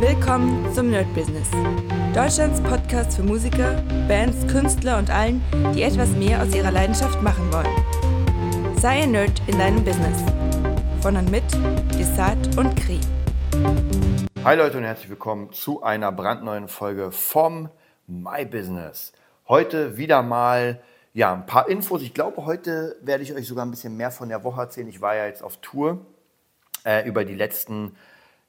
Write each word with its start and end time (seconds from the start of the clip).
Willkommen 0.00 0.70
zum 0.74 0.90
Nerd 0.90 1.12
Business. 1.14 1.50
Deutschlands 2.14 2.60
Podcast 2.60 3.16
für 3.16 3.22
Musiker, 3.22 3.82
Bands, 4.06 4.46
Künstler 4.46 4.98
und 4.98 5.08
allen, 5.08 5.42
die 5.74 5.82
etwas 5.82 6.10
mehr 6.10 6.42
aus 6.42 6.54
ihrer 6.54 6.70
Leidenschaft 6.70 7.22
machen 7.22 7.50
wollen. 7.50 8.76
Sei 8.78 9.04
ein 9.04 9.12
Nerd 9.12 9.40
in 9.46 9.58
deinem 9.58 9.82
Business. 9.82 10.22
Von 11.00 11.16
und 11.16 11.30
mit 11.30 11.44
Desart 11.98 12.58
und 12.58 12.76
Kri. 12.76 13.00
Hi 14.44 14.54
Leute 14.54 14.76
und 14.76 14.84
herzlich 14.84 15.08
willkommen 15.08 15.50
zu 15.54 15.82
einer 15.82 16.12
brandneuen 16.12 16.68
Folge 16.68 17.10
vom 17.10 17.70
My 18.06 18.44
Business. 18.44 19.14
Heute 19.48 19.96
wieder 19.96 20.22
mal 20.22 20.82
ja, 21.14 21.32
ein 21.32 21.46
paar 21.46 21.70
Infos. 21.70 22.02
Ich 22.02 22.12
glaube, 22.12 22.44
heute 22.44 22.98
werde 23.00 23.22
ich 23.22 23.32
euch 23.32 23.48
sogar 23.48 23.64
ein 23.64 23.70
bisschen 23.70 23.96
mehr 23.96 24.10
von 24.10 24.28
der 24.28 24.44
Woche 24.44 24.60
erzählen. 24.60 24.88
Ich 24.88 25.00
war 25.00 25.16
ja 25.16 25.24
jetzt 25.24 25.42
auf 25.42 25.56
Tour 25.62 26.04
äh, 26.84 27.08
über 27.08 27.24
die 27.24 27.34
letzten 27.34 27.96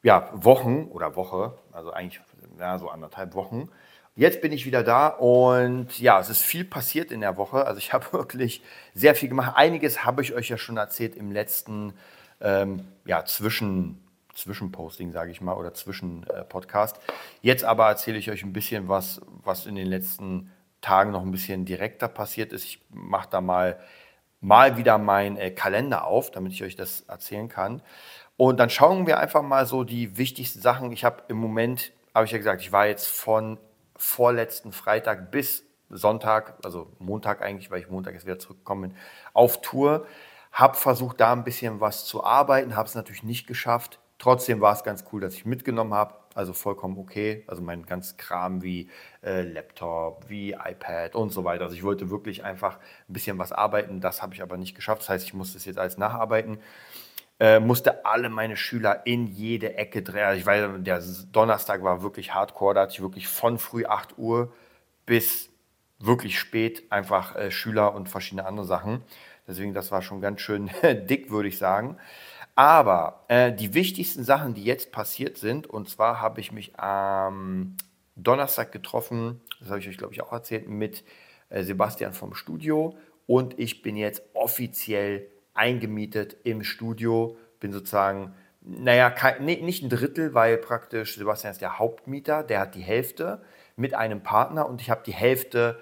ja, 0.07 0.29
Wochen 0.31 0.85
oder 0.85 1.17
Woche, 1.17 1.57
also 1.73 1.91
eigentlich 1.91 2.21
ja, 2.57 2.79
so 2.79 2.87
anderthalb 2.87 3.33
Wochen. 3.33 3.67
Jetzt 4.15 4.39
bin 4.39 4.53
ich 4.53 4.65
wieder 4.65 4.81
da 4.81 5.07
und 5.09 5.99
ja, 5.99 6.17
es 6.21 6.29
ist 6.29 6.43
viel 6.43 6.63
passiert 6.63 7.11
in 7.11 7.19
der 7.19 7.35
Woche. 7.35 7.65
Also 7.65 7.79
ich 7.79 7.91
habe 7.93 8.13
wirklich 8.13 8.63
sehr 8.93 9.15
viel 9.15 9.27
gemacht. 9.27 9.57
Einiges 9.57 10.05
habe 10.05 10.21
ich 10.21 10.33
euch 10.33 10.47
ja 10.47 10.57
schon 10.57 10.77
erzählt 10.77 11.17
im 11.17 11.33
letzten 11.33 11.91
ähm, 12.39 12.87
ja, 13.03 13.25
Zwischen, 13.25 14.01
Zwischenposting, 14.33 15.11
sage 15.11 15.31
ich 15.31 15.41
mal, 15.41 15.57
oder 15.57 15.73
Zwischenpodcast. 15.73 16.95
Äh, 16.95 17.11
Jetzt 17.41 17.65
aber 17.65 17.87
erzähle 17.89 18.17
ich 18.17 18.31
euch 18.31 18.43
ein 18.43 18.53
bisschen 18.53 18.87
was, 18.87 19.19
was 19.43 19.65
in 19.65 19.75
den 19.75 19.87
letzten 19.87 20.53
Tagen 20.79 21.11
noch 21.11 21.23
ein 21.23 21.31
bisschen 21.31 21.65
direkter 21.65 22.07
passiert 22.07 22.53
ist. 22.53 22.63
Ich 22.63 22.81
mache 22.91 23.27
da 23.29 23.41
mal, 23.41 23.77
mal 24.39 24.77
wieder 24.77 24.99
meinen 24.99 25.35
äh, 25.35 25.51
Kalender 25.51 26.05
auf, 26.05 26.31
damit 26.31 26.53
ich 26.53 26.63
euch 26.63 26.77
das 26.77 27.01
erzählen 27.01 27.49
kann. 27.49 27.81
Und 28.37 28.59
dann 28.59 28.69
schauen 28.69 29.07
wir 29.07 29.19
einfach 29.19 29.41
mal 29.41 29.65
so 29.65 29.83
die 29.83 30.17
wichtigsten 30.17 30.61
Sachen. 30.61 30.91
Ich 30.91 31.03
habe 31.03 31.23
im 31.27 31.37
Moment, 31.37 31.91
habe 32.13 32.25
ich 32.25 32.31
ja 32.31 32.37
gesagt, 32.37 32.61
ich 32.61 32.71
war 32.71 32.85
jetzt 32.85 33.07
von 33.07 33.57
vorletzten 33.95 34.71
Freitag 34.71 35.31
bis 35.31 35.63
Sonntag, 35.89 36.55
also 36.63 36.91
Montag 36.99 37.41
eigentlich, 37.41 37.71
weil 37.71 37.79
ich 37.79 37.89
Montag 37.89 38.13
jetzt 38.13 38.25
wieder 38.25 38.37
zurückgekommen 38.37 38.89
bin, 38.89 38.97
auf 39.33 39.61
Tour. 39.61 40.05
Habe 40.51 40.75
versucht, 40.75 41.19
da 41.19 41.33
ein 41.33 41.43
bisschen 41.43 41.81
was 41.81 42.05
zu 42.05 42.23
arbeiten, 42.23 42.75
habe 42.75 42.87
es 42.87 42.95
natürlich 42.95 43.23
nicht 43.23 43.47
geschafft. 43.47 43.99
Trotzdem 44.19 44.61
war 44.61 44.73
es 44.73 44.83
ganz 44.83 45.05
cool, 45.11 45.21
dass 45.21 45.33
ich 45.33 45.45
mitgenommen 45.45 45.93
habe. 45.93 46.15
Also 46.33 46.53
vollkommen 46.53 46.97
okay. 46.97 47.43
Also 47.47 47.63
mein 47.63 47.85
ganz 47.85 48.17
Kram 48.17 48.61
wie 48.61 48.89
äh, 49.23 49.41
Laptop, 49.41 50.29
wie 50.29 50.51
iPad 50.51 51.15
und 51.15 51.31
so 51.31 51.43
weiter. 51.43 51.65
Also 51.65 51.75
ich 51.75 51.83
wollte 51.83 52.09
wirklich 52.11 52.43
einfach 52.43 52.77
ein 52.77 53.13
bisschen 53.13 53.37
was 53.39 53.51
arbeiten. 53.51 54.01
Das 54.01 54.21
habe 54.21 54.33
ich 54.35 54.41
aber 54.41 54.57
nicht 54.57 54.75
geschafft. 54.75 55.01
Das 55.01 55.09
heißt, 55.09 55.25
ich 55.25 55.33
musste 55.33 55.57
es 55.57 55.65
jetzt 55.65 55.79
alles 55.79 55.97
nacharbeiten 55.97 56.59
äh, 57.39 57.59
musste 57.59 58.05
alle 58.05 58.29
meine 58.29 58.57
Schüler 58.57 59.05
in 59.05 59.27
jede 59.27 59.75
Ecke 59.75 60.01
drehen. 60.01 60.23
Also 60.25 60.39
ich 60.39 60.45
weiß, 60.45 60.69
der 60.79 61.03
Donnerstag 61.31 61.83
war 61.83 62.01
wirklich 62.01 62.33
hardcore, 62.33 62.73
da 62.73 62.81
hatte 62.81 62.93
ich 62.93 63.01
wirklich 63.01 63.27
von 63.27 63.59
früh 63.59 63.85
8 63.85 64.17
Uhr 64.17 64.53
bis 65.05 65.49
wirklich 65.99 66.39
spät 66.39 66.91
einfach 66.91 67.35
äh, 67.35 67.51
Schüler 67.51 67.93
und 67.93 68.09
verschiedene 68.09 68.45
andere 68.45 68.65
Sachen. 68.65 69.03
Deswegen, 69.47 69.73
das 69.73 69.91
war 69.91 70.01
schon 70.01 70.21
ganz 70.21 70.41
schön 70.41 70.69
dick, 70.83 71.29
würde 71.29 71.49
ich 71.49 71.57
sagen. 71.57 71.97
Aber 72.55 73.23
äh, 73.27 73.53
die 73.53 73.73
wichtigsten 73.73 74.23
Sachen, 74.23 74.55
die 74.55 74.63
jetzt 74.63 74.91
passiert 74.91 75.37
sind, 75.37 75.67
und 75.67 75.89
zwar 75.89 76.19
habe 76.19 76.41
ich 76.41 76.51
mich 76.51 76.79
am 76.79 77.77
Donnerstag 78.15 78.71
getroffen, 78.71 79.41
das 79.59 79.69
habe 79.69 79.79
ich 79.79 79.87
euch, 79.87 79.97
glaube 79.97 80.13
ich, 80.13 80.21
auch 80.21 80.33
erzählt, 80.33 80.67
mit 80.67 81.03
äh, 81.49 81.63
Sebastian 81.63 82.13
vom 82.13 82.33
Studio. 82.33 82.97
Und 83.27 83.59
ich 83.59 83.81
bin 83.83 83.95
jetzt 83.95 84.23
offiziell 84.33 85.27
eingemietet 85.57 86.37
im 86.43 86.63
Studio, 86.63 87.37
bin 87.59 87.71
sozusagen, 87.71 88.33
naja, 88.61 89.09
kein, 89.09 89.45
nee, 89.45 89.61
nicht 89.61 89.83
ein 89.83 89.89
Drittel, 89.89 90.33
weil 90.33 90.57
praktisch 90.57 91.15
Sebastian 91.15 91.51
ist 91.51 91.61
der 91.61 91.79
Hauptmieter, 91.79 92.43
der 92.43 92.59
hat 92.59 92.75
die 92.75 92.81
Hälfte 92.81 93.41
mit 93.75 93.93
einem 93.93 94.21
Partner 94.21 94.67
und 94.67 94.81
ich 94.81 94.89
habe 94.89 95.03
die 95.05 95.13
Hälfte 95.13 95.79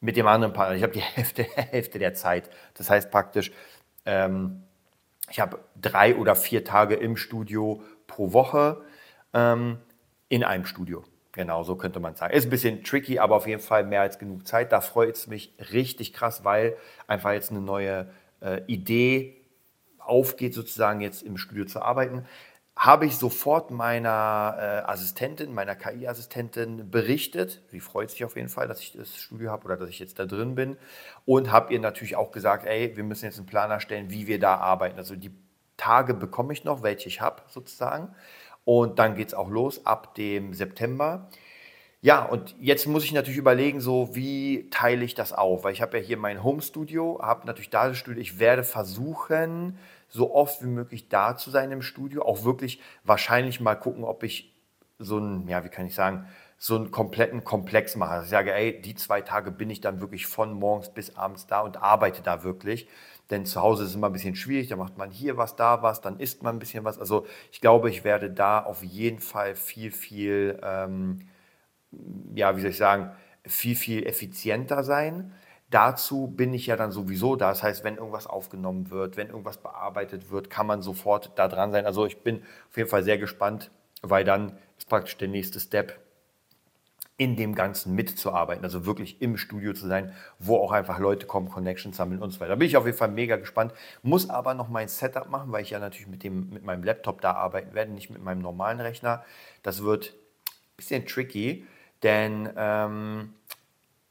mit 0.00 0.16
dem 0.16 0.26
anderen 0.26 0.52
Partner. 0.52 0.76
Ich 0.76 0.82
habe 0.82 0.92
die 0.92 1.00
Hälfte, 1.00 1.44
Hälfte 1.44 1.98
der 1.98 2.14
Zeit. 2.14 2.50
Das 2.74 2.90
heißt 2.90 3.10
praktisch, 3.10 3.52
ähm, 4.04 4.62
ich 5.30 5.40
habe 5.40 5.60
drei 5.80 6.16
oder 6.16 6.34
vier 6.36 6.64
Tage 6.64 6.94
im 6.94 7.16
Studio 7.16 7.82
pro 8.06 8.32
Woche 8.32 8.82
ähm, 9.32 9.78
in 10.28 10.44
einem 10.44 10.66
Studio. 10.66 11.04
Genau, 11.32 11.62
so 11.62 11.76
könnte 11.76 11.98
man 11.98 12.14
sagen. 12.14 12.34
Ist 12.34 12.46
ein 12.46 12.50
bisschen 12.50 12.84
tricky, 12.84 13.18
aber 13.18 13.36
auf 13.36 13.46
jeden 13.46 13.62
Fall 13.62 13.84
mehr 13.84 14.02
als 14.02 14.18
genug 14.18 14.46
Zeit. 14.46 14.70
Da 14.70 14.82
freut 14.82 15.16
es 15.16 15.26
mich 15.26 15.54
richtig 15.72 16.12
krass, 16.12 16.44
weil 16.44 16.76
einfach 17.06 17.32
jetzt 17.32 17.50
eine 17.50 17.60
neue 17.60 18.10
äh, 18.42 18.62
Idee 18.66 19.36
aufgeht, 19.98 20.54
sozusagen 20.54 21.00
jetzt 21.00 21.22
im 21.22 21.36
Studio 21.36 21.64
zu 21.64 21.80
arbeiten, 21.80 22.26
habe 22.74 23.06
ich 23.06 23.16
sofort 23.16 23.70
meiner 23.70 24.56
äh, 24.58 24.90
Assistentin, 24.90 25.52
meiner 25.52 25.76
KI-Assistentin 25.76 26.90
berichtet. 26.90 27.62
Sie 27.70 27.80
freut 27.80 28.10
sich 28.10 28.24
auf 28.24 28.34
jeden 28.36 28.48
Fall, 28.48 28.66
dass 28.66 28.80
ich 28.80 28.92
das 28.92 29.16
Studio 29.16 29.50
habe 29.50 29.66
oder 29.66 29.76
dass 29.76 29.88
ich 29.88 29.98
jetzt 29.98 30.18
da 30.18 30.24
drin 30.24 30.54
bin. 30.54 30.76
Und 31.26 31.52
habe 31.52 31.72
ihr 31.72 31.80
natürlich 31.80 32.16
auch 32.16 32.32
gesagt, 32.32 32.66
ey, 32.66 32.96
wir 32.96 33.04
müssen 33.04 33.26
jetzt 33.26 33.36
einen 33.36 33.46
Plan 33.46 33.70
erstellen, 33.70 34.10
wie 34.10 34.26
wir 34.26 34.40
da 34.40 34.56
arbeiten. 34.56 34.98
Also 34.98 35.16
die 35.16 35.32
Tage 35.76 36.14
bekomme 36.14 36.52
ich 36.52 36.64
noch, 36.64 36.82
welche 36.82 37.08
ich 37.08 37.20
habe 37.20 37.42
sozusagen. 37.48 38.14
Und 38.64 38.98
dann 38.98 39.16
geht 39.16 39.28
es 39.28 39.34
auch 39.34 39.50
los 39.50 39.84
ab 39.84 40.14
dem 40.14 40.54
September. 40.54 41.28
Ja, 42.04 42.24
und 42.24 42.56
jetzt 42.58 42.86
muss 42.88 43.04
ich 43.04 43.12
natürlich 43.12 43.38
überlegen, 43.38 43.80
so 43.80 44.14
wie 44.16 44.68
teile 44.70 45.04
ich 45.04 45.14
das 45.14 45.32
auf? 45.32 45.62
Weil 45.62 45.72
ich 45.72 45.80
habe 45.82 45.98
ja 45.98 46.02
hier 46.02 46.16
mein 46.16 46.42
Home-Studio, 46.42 47.20
habe 47.22 47.46
natürlich 47.46 47.70
da 47.70 47.86
das 47.88 47.96
Studio. 47.96 48.20
Ich 48.20 48.40
werde 48.40 48.64
versuchen, 48.64 49.78
so 50.08 50.34
oft 50.34 50.62
wie 50.64 50.66
möglich 50.66 51.08
da 51.08 51.36
zu 51.36 51.50
sein 51.50 51.70
im 51.70 51.80
Studio. 51.80 52.22
Auch 52.24 52.42
wirklich 52.42 52.80
wahrscheinlich 53.04 53.60
mal 53.60 53.76
gucken, 53.76 54.02
ob 54.02 54.24
ich 54.24 54.52
so 54.98 55.18
ein, 55.18 55.46
ja, 55.46 55.62
wie 55.64 55.68
kann 55.68 55.86
ich 55.86 55.94
sagen, 55.94 56.26
so 56.58 56.74
einen 56.74 56.90
kompletten 56.90 57.44
Komplex 57.44 57.94
mache. 57.94 58.10
Also 58.10 58.24
ich 58.24 58.30
sage, 58.30 58.52
ey, 58.52 58.80
die 58.82 58.96
zwei 58.96 59.20
Tage 59.20 59.52
bin 59.52 59.70
ich 59.70 59.80
dann 59.80 60.00
wirklich 60.00 60.26
von 60.26 60.52
morgens 60.54 60.88
bis 60.92 61.16
abends 61.16 61.46
da 61.46 61.60
und 61.60 61.76
arbeite 61.82 62.22
da 62.22 62.42
wirklich. 62.42 62.88
Denn 63.30 63.46
zu 63.46 63.62
Hause 63.62 63.84
ist 63.84 63.90
es 63.90 63.94
immer 63.94 64.08
ein 64.08 64.12
bisschen 64.12 64.34
schwierig, 64.36 64.68
da 64.68 64.76
macht 64.76 64.98
man 64.98 65.10
hier 65.12 65.36
was, 65.36 65.54
da 65.54 65.82
was, 65.82 66.00
dann 66.00 66.18
isst 66.18 66.42
man 66.42 66.56
ein 66.56 66.58
bisschen 66.58 66.82
was. 66.84 66.98
Also 66.98 67.26
ich 67.52 67.60
glaube, 67.60 67.90
ich 67.90 68.02
werde 68.02 68.28
da 68.30 68.60
auf 68.60 68.82
jeden 68.82 69.20
Fall 69.20 69.54
viel, 69.54 69.92
viel 69.92 70.58
ähm, 70.64 71.20
ja, 72.34 72.56
wie 72.56 72.60
soll 72.60 72.70
ich 72.70 72.76
sagen, 72.76 73.10
viel, 73.44 73.76
viel 73.76 74.06
effizienter 74.06 74.84
sein. 74.84 75.32
Dazu 75.70 76.26
bin 76.28 76.52
ich 76.52 76.66
ja 76.66 76.76
dann 76.76 76.92
sowieso 76.92 77.36
da. 77.36 77.48
Das 77.48 77.62
heißt, 77.62 77.84
wenn 77.84 77.96
irgendwas 77.96 78.26
aufgenommen 78.26 78.90
wird, 78.90 79.16
wenn 79.16 79.28
irgendwas 79.28 79.58
bearbeitet 79.58 80.30
wird, 80.30 80.50
kann 80.50 80.66
man 80.66 80.82
sofort 80.82 81.32
da 81.36 81.48
dran 81.48 81.72
sein. 81.72 81.86
Also 81.86 82.04
ich 82.06 82.22
bin 82.22 82.42
auf 82.68 82.76
jeden 82.76 82.90
Fall 82.90 83.02
sehr 83.02 83.18
gespannt, 83.18 83.70
weil 84.02 84.24
dann 84.24 84.58
ist 84.76 84.88
praktisch 84.88 85.16
der 85.16 85.28
nächste 85.28 85.60
Step, 85.60 85.98
in 87.22 87.36
dem 87.36 87.54
Ganzen 87.54 87.94
mitzuarbeiten, 87.94 88.64
also 88.64 88.84
wirklich 88.84 89.22
im 89.22 89.36
Studio 89.36 89.74
zu 89.74 89.86
sein, 89.86 90.12
wo 90.40 90.56
auch 90.56 90.72
einfach 90.72 90.98
Leute 90.98 91.26
kommen, 91.26 91.48
Connections 91.48 91.96
sammeln 91.96 92.20
und 92.20 92.30
so 92.30 92.40
weiter. 92.40 92.50
Da 92.50 92.56
bin 92.56 92.66
ich 92.66 92.76
auf 92.76 92.84
jeden 92.84 92.98
Fall 92.98 93.12
mega 93.12 93.36
gespannt, 93.36 93.72
muss 94.02 94.28
aber 94.28 94.54
noch 94.54 94.68
mein 94.68 94.88
Setup 94.88 95.28
machen, 95.28 95.52
weil 95.52 95.62
ich 95.62 95.70
ja 95.70 95.78
natürlich 95.78 96.08
mit, 96.08 96.24
dem, 96.24 96.48
mit 96.50 96.64
meinem 96.64 96.82
Laptop 96.82 97.20
da 97.20 97.34
arbeiten 97.34 97.74
werde, 97.74 97.92
nicht 97.92 98.10
mit 98.10 98.22
meinem 98.22 98.40
normalen 98.40 98.80
Rechner. 98.80 99.24
Das 99.62 99.84
wird 99.84 100.14
ein 100.14 100.76
bisschen 100.76 101.06
tricky, 101.06 101.66
denn 102.02 102.50
ähm, 102.56 103.34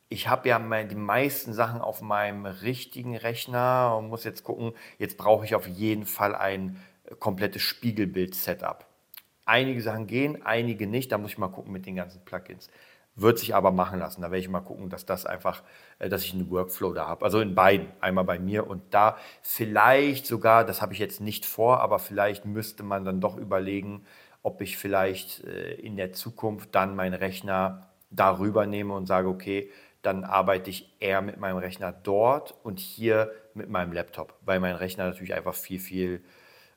ich 0.09 0.27
habe 0.27 0.49
ja 0.49 0.59
die 0.83 0.95
meisten 0.95 1.53
Sachen 1.53 1.79
auf 1.79 2.01
meinem 2.01 2.45
richtigen 2.45 3.15
Rechner 3.15 3.95
und 3.97 4.09
muss 4.09 4.25
jetzt 4.25 4.43
gucken, 4.43 4.73
jetzt 4.97 5.17
brauche 5.17 5.45
ich 5.45 5.55
auf 5.55 5.67
jeden 5.67 6.05
Fall 6.05 6.35
ein 6.35 6.77
komplettes 7.19 7.61
Spiegelbild-Setup. 7.61 8.85
Einige 9.45 9.81
Sachen 9.81 10.07
gehen, 10.07 10.45
einige 10.45 10.85
nicht. 10.85 11.11
Da 11.11 11.17
muss 11.17 11.31
ich 11.31 11.37
mal 11.37 11.47
gucken 11.47 11.71
mit 11.71 11.85
den 11.85 11.95
ganzen 11.95 12.23
Plugins. 12.25 12.69
Wird 13.15 13.39
sich 13.39 13.55
aber 13.55 13.71
machen 13.71 13.99
lassen. 13.99 14.21
Da 14.21 14.31
werde 14.31 14.39
ich 14.39 14.49
mal 14.49 14.61
gucken, 14.61 14.89
dass 14.89 15.05
das 15.05 15.25
einfach, 15.25 15.63
äh, 15.99 16.09
dass 16.09 16.23
ich 16.23 16.33
einen 16.33 16.49
Workflow 16.49 16.93
da 16.93 17.07
habe. 17.07 17.25
Also 17.25 17.39
in 17.39 17.55
beiden. 17.55 17.87
Einmal 17.99 18.23
bei 18.23 18.39
mir 18.39 18.67
und 18.67 18.81
da. 18.93 19.17
Vielleicht 19.41 20.25
sogar, 20.25 20.65
das 20.65 20.81
habe 20.81 20.93
ich 20.93 20.99
jetzt 20.99 21.21
nicht 21.21 21.45
vor, 21.45 21.81
aber 21.81 21.99
vielleicht 21.99 22.45
müsste 22.45 22.83
man 22.83 23.03
dann 23.03 23.19
doch 23.19 23.37
überlegen, 23.37 24.05
ob 24.43 24.61
ich 24.61 24.77
vielleicht 24.77 25.43
äh, 25.43 25.73
in 25.75 25.97
der 25.97 26.13
Zukunft 26.13 26.73
dann 26.75 26.95
meinen 26.95 27.13
Rechner 27.13 27.89
darüber 28.09 28.65
nehme 28.65 28.93
und 28.93 29.05
sage, 29.05 29.27
okay, 29.27 29.71
dann 30.01 30.23
arbeite 30.23 30.69
ich 30.69 30.95
eher 30.99 31.21
mit 31.21 31.37
meinem 31.37 31.57
Rechner 31.57 31.91
dort 31.91 32.55
und 32.63 32.79
hier 32.79 33.31
mit 33.53 33.69
meinem 33.69 33.93
Laptop, 33.93 34.33
weil 34.41 34.59
mein 34.59 34.75
Rechner 34.75 35.05
natürlich 35.05 35.33
einfach 35.33 35.53
viel, 35.53 35.79
viel 35.79 36.23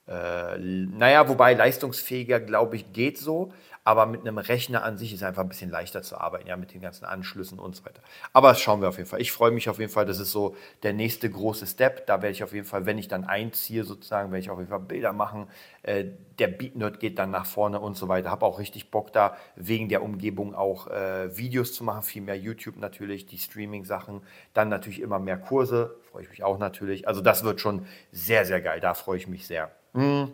äh, 0.07 0.59
naja, 0.59 1.29
wobei 1.29 1.55
leistungsfähiger, 1.55 2.41
glaube 2.41 2.77
ich, 2.77 2.93
geht 2.93 3.19
so, 3.19 3.53
aber 3.85 4.07
mit 4.07 4.23
einem 4.23 4.39
Rechner 4.39 4.83
an 4.83 4.97
sich 4.97 5.13
ist 5.13 5.23
einfach 5.23 5.43
ein 5.43 5.49
bisschen 5.49 5.71
leichter 5.71 6.03
zu 6.03 6.19
arbeiten, 6.19 6.49
ja, 6.49 6.57
mit 6.57 6.73
den 6.73 6.81
ganzen 6.81 7.05
Anschlüssen 7.05 7.59
und 7.59 7.77
so 7.77 7.85
weiter. 7.85 8.01
Aber 8.33 8.49
das 8.49 8.61
schauen 8.61 8.81
wir 8.81 8.89
auf 8.89 8.97
jeden 8.97 9.09
Fall. 9.09 9.21
Ich 9.21 9.31
freue 9.31 9.51
mich 9.51 9.69
auf 9.69 9.79
jeden 9.79 9.93
Fall, 9.93 10.07
das 10.07 10.19
ist 10.19 10.33
so 10.33 10.57
der 10.83 10.95
nächste 10.95 11.29
große 11.29 11.67
Step. 11.67 12.07
Da 12.07 12.23
werde 12.23 12.33
ich 12.33 12.43
auf 12.43 12.55
jeden 12.55 12.67
Fall, 12.67 12.87
wenn 12.87 12.97
ich 12.97 13.09
dann 13.09 13.25
einziehe, 13.25 13.85
sozusagen, 13.85 14.33
werde 14.33 14.41
ich 14.41 14.51
auf 14.51 14.59
jeden 14.59 14.71
Fall 14.71 14.81
Bilder 14.81 15.13
machen. 15.13 15.49
Äh, 15.83 16.07
der 16.39 16.49
Beatnerd 16.49 16.99
geht 16.99 17.19
dann 17.19 17.31
nach 17.31 17.45
vorne 17.45 17.79
und 17.79 17.97
so 17.97 18.09
weiter. 18.09 18.31
Habe 18.31 18.47
auch 18.47 18.59
richtig 18.59 18.91
Bock 18.91 19.13
da, 19.13 19.37
wegen 19.55 19.91
der 19.91 20.03
Umgebung 20.03 20.55
auch 20.55 20.87
äh, 20.87 21.37
Videos 21.37 21.75
zu 21.75 21.85
machen, 21.85 22.03
viel 22.03 22.23
mehr 22.23 22.39
YouTube 22.39 22.79
natürlich, 22.79 23.27
die 23.27 23.39
Streaming-Sachen, 23.39 24.23
dann 24.55 24.71
natürlich 24.71 25.01
immer 25.01 25.19
mehr 25.19 25.37
Kurse, 25.37 25.97
freue 26.11 26.23
ich 26.23 26.31
mich 26.31 26.43
auch 26.43 26.59
natürlich. 26.59 27.07
Also 27.07 27.21
das 27.21 27.45
wird 27.45 27.61
schon 27.61 27.87
sehr, 28.13 28.47
sehr 28.47 28.63
geil, 28.63 28.81
da 28.81 28.95
freue 28.95 29.19
ich 29.19 29.29
mich 29.29 29.47
sehr. 29.47 29.71
Hm. 29.93 30.33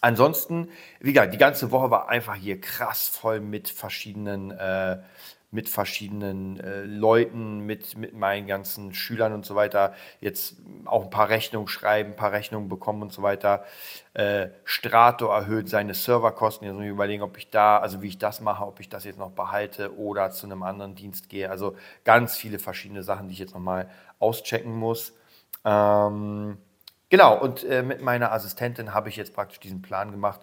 Ansonsten, 0.00 0.68
wie 1.00 1.12
gesagt, 1.12 1.32
die 1.32 1.38
ganze 1.38 1.70
Woche 1.70 1.90
war 1.90 2.08
einfach 2.08 2.34
hier 2.34 2.60
krass 2.60 3.08
voll 3.08 3.40
mit 3.40 3.68
verschiedenen 3.68 4.50
äh, 4.50 4.98
mit 5.50 5.68
verschiedenen 5.68 6.60
äh, 6.60 6.82
Leuten, 6.82 7.60
mit, 7.60 7.96
mit 7.96 8.14
meinen 8.14 8.46
ganzen 8.46 8.94
Schülern 8.94 9.32
und 9.32 9.46
so 9.46 9.54
weiter. 9.54 9.94
Jetzt 10.20 10.56
auch 10.84 11.04
ein 11.04 11.10
paar 11.10 11.28
Rechnungen 11.28 11.68
schreiben, 11.68 12.10
ein 12.10 12.16
paar 12.16 12.32
Rechnungen 12.32 12.68
bekommen 12.68 13.02
und 13.02 13.12
so 13.12 13.22
weiter. 13.22 13.64
Äh, 14.14 14.48
Strato 14.64 15.26
erhöht 15.28 15.68
seine 15.68 15.94
Serverkosten. 15.94 16.66
Jetzt 16.66 16.74
muss 16.74 16.84
ich 16.84 16.90
überlegen, 16.90 17.22
ob 17.22 17.36
ich 17.38 17.50
da, 17.50 17.78
also 17.78 18.02
wie 18.02 18.08
ich 18.08 18.18
das 18.18 18.40
mache, 18.40 18.66
ob 18.66 18.80
ich 18.80 18.88
das 18.88 19.04
jetzt 19.04 19.18
noch 19.18 19.30
behalte 19.30 19.96
oder 19.96 20.30
zu 20.30 20.46
einem 20.46 20.62
anderen 20.62 20.94
Dienst 20.94 21.28
gehe. 21.28 21.50
Also 21.50 21.76
ganz 22.04 22.36
viele 22.36 22.58
verschiedene 22.58 23.02
Sachen, 23.02 23.28
die 23.28 23.34
ich 23.34 23.40
jetzt 23.40 23.54
nochmal 23.54 23.88
auschecken 24.18 24.74
muss. 24.74 25.14
Ähm, 25.64 26.58
genau, 27.08 27.38
und 27.38 27.64
äh, 27.64 27.82
mit 27.82 28.02
meiner 28.02 28.32
Assistentin 28.32 28.94
habe 28.94 29.08
ich 29.08 29.16
jetzt 29.16 29.34
praktisch 29.34 29.60
diesen 29.60 29.82
Plan 29.82 30.10
gemacht, 30.10 30.40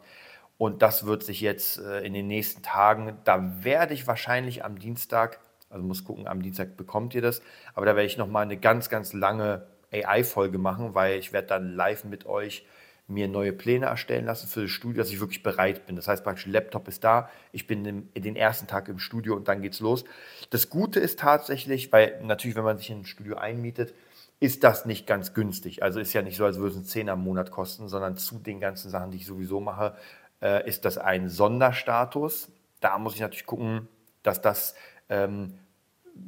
und 0.58 0.82
das 0.82 1.06
wird 1.06 1.24
sich 1.24 1.42
jetzt 1.42 1.80
äh, 1.80 2.02
in 2.02 2.14
den 2.14 2.28
nächsten 2.28 2.62
Tagen, 2.62 3.18
da 3.24 3.64
werde 3.64 3.94
ich 3.94 4.08
wahrscheinlich 4.08 4.64
am 4.64 4.80
Dienstag, 4.80 5.40
also 5.70 5.84
muss 5.84 6.04
gucken, 6.04 6.28
am 6.28 6.42
Dienstag 6.42 6.78
bekommt 6.78 7.16
ihr 7.16 7.22
das, 7.22 7.42
aber 7.74 7.86
da 7.86 7.96
werde 7.96 8.06
ich 8.06 8.18
nochmal 8.18 8.44
eine 8.44 8.58
ganz, 8.58 8.90
ganz 8.90 9.14
lange 9.14 9.66
AI-Folge 9.92 10.58
machen, 10.58 10.96
weil 10.96 11.20
ich 11.20 11.34
werde 11.34 11.48
dann 11.48 11.76
live 11.76 12.04
mit 12.06 12.26
euch 12.26 12.66
mir 13.08 13.28
neue 13.28 13.52
Pläne 13.52 13.88
erstellen 13.88 14.26
lassen 14.26 14.48
für 14.48 14.62
das 14.62 14.72
Studio, 14.72 15.02
dass 15.04 15.12
ich 15.12 15.20
wirklich 15.20 15.44
bereit 15.44 15.86
bin. 15.86 15.96
Das 15.96 16.08
heißt 16.08 16.24
praktisch, 16.24 16.46
Laptop 16.46 16.88
ist 16.88 17.04
da, 17.04 17.30
ich 17.52 17.68
bin 17.68 17.86
im, 17.86 18.10
den 18.14 18.36
ersten 18.36 18.68
Tag 18.68 18.88
im 18.88 19.00
Studio 19.00 19.36
und 19.36 19.48
dann 19.48 19.62
geht's 19.62 19.82
los. 19.82 20.06
Das 20.52 20.70
Gute 20.70 21.00
ist 21.00 21.20
tatsächlich, 21.20 21.92
weil 21.92 22.22
natürlich, 22.24 22.56
wenn 22.56 22.64
man 22.64 22.78
sich 22.78 22.90
in 22.90 23.00
ein 23.00 23.06
Studio 23.06 23.36
einmietet, 23.36 23.94
ist 24.44 24.66
das 24.66 24.86
nicht 24.86 25.08
ganz 25.08 25.34
günstig. 25.34 25.84
Also 25.84 26.02
ist 26.02 26.12
ja 26.12 26.22
nicht 26.22 26.36
so, 26.36 26.44
als 26.44 26.58
würde 26.58 26.72
es 26.72 26.76
einen 26.76 26.84
Zehner 26.84 27.16
Monat 27.16 27.50
kosten, 27.50 27.88
sondern 27.88 28.18
zu 28.18 28.40
den 28.40 28.60
ganzen 28.60 28.90
Sachen, 28.90 29.10
die 29.10 29.18
ich 29.18 29.26
sowieso 29.26 29.62
mache, 29.62 29.96
äh, 30.42 30.68
ist 30.68 30.84
das 30.84 30.98
ein 30.98 31.30
Sonderstatus. 31.30 32.52
Da 32.82 32.98
muss 32.98 33.16
ich 33.16 33.22
natürlich 33.22 33.46
gucken, 33.46 33.88
dass 34.22 34.42
das 34.42 34.76
ähm, 35.08 35.60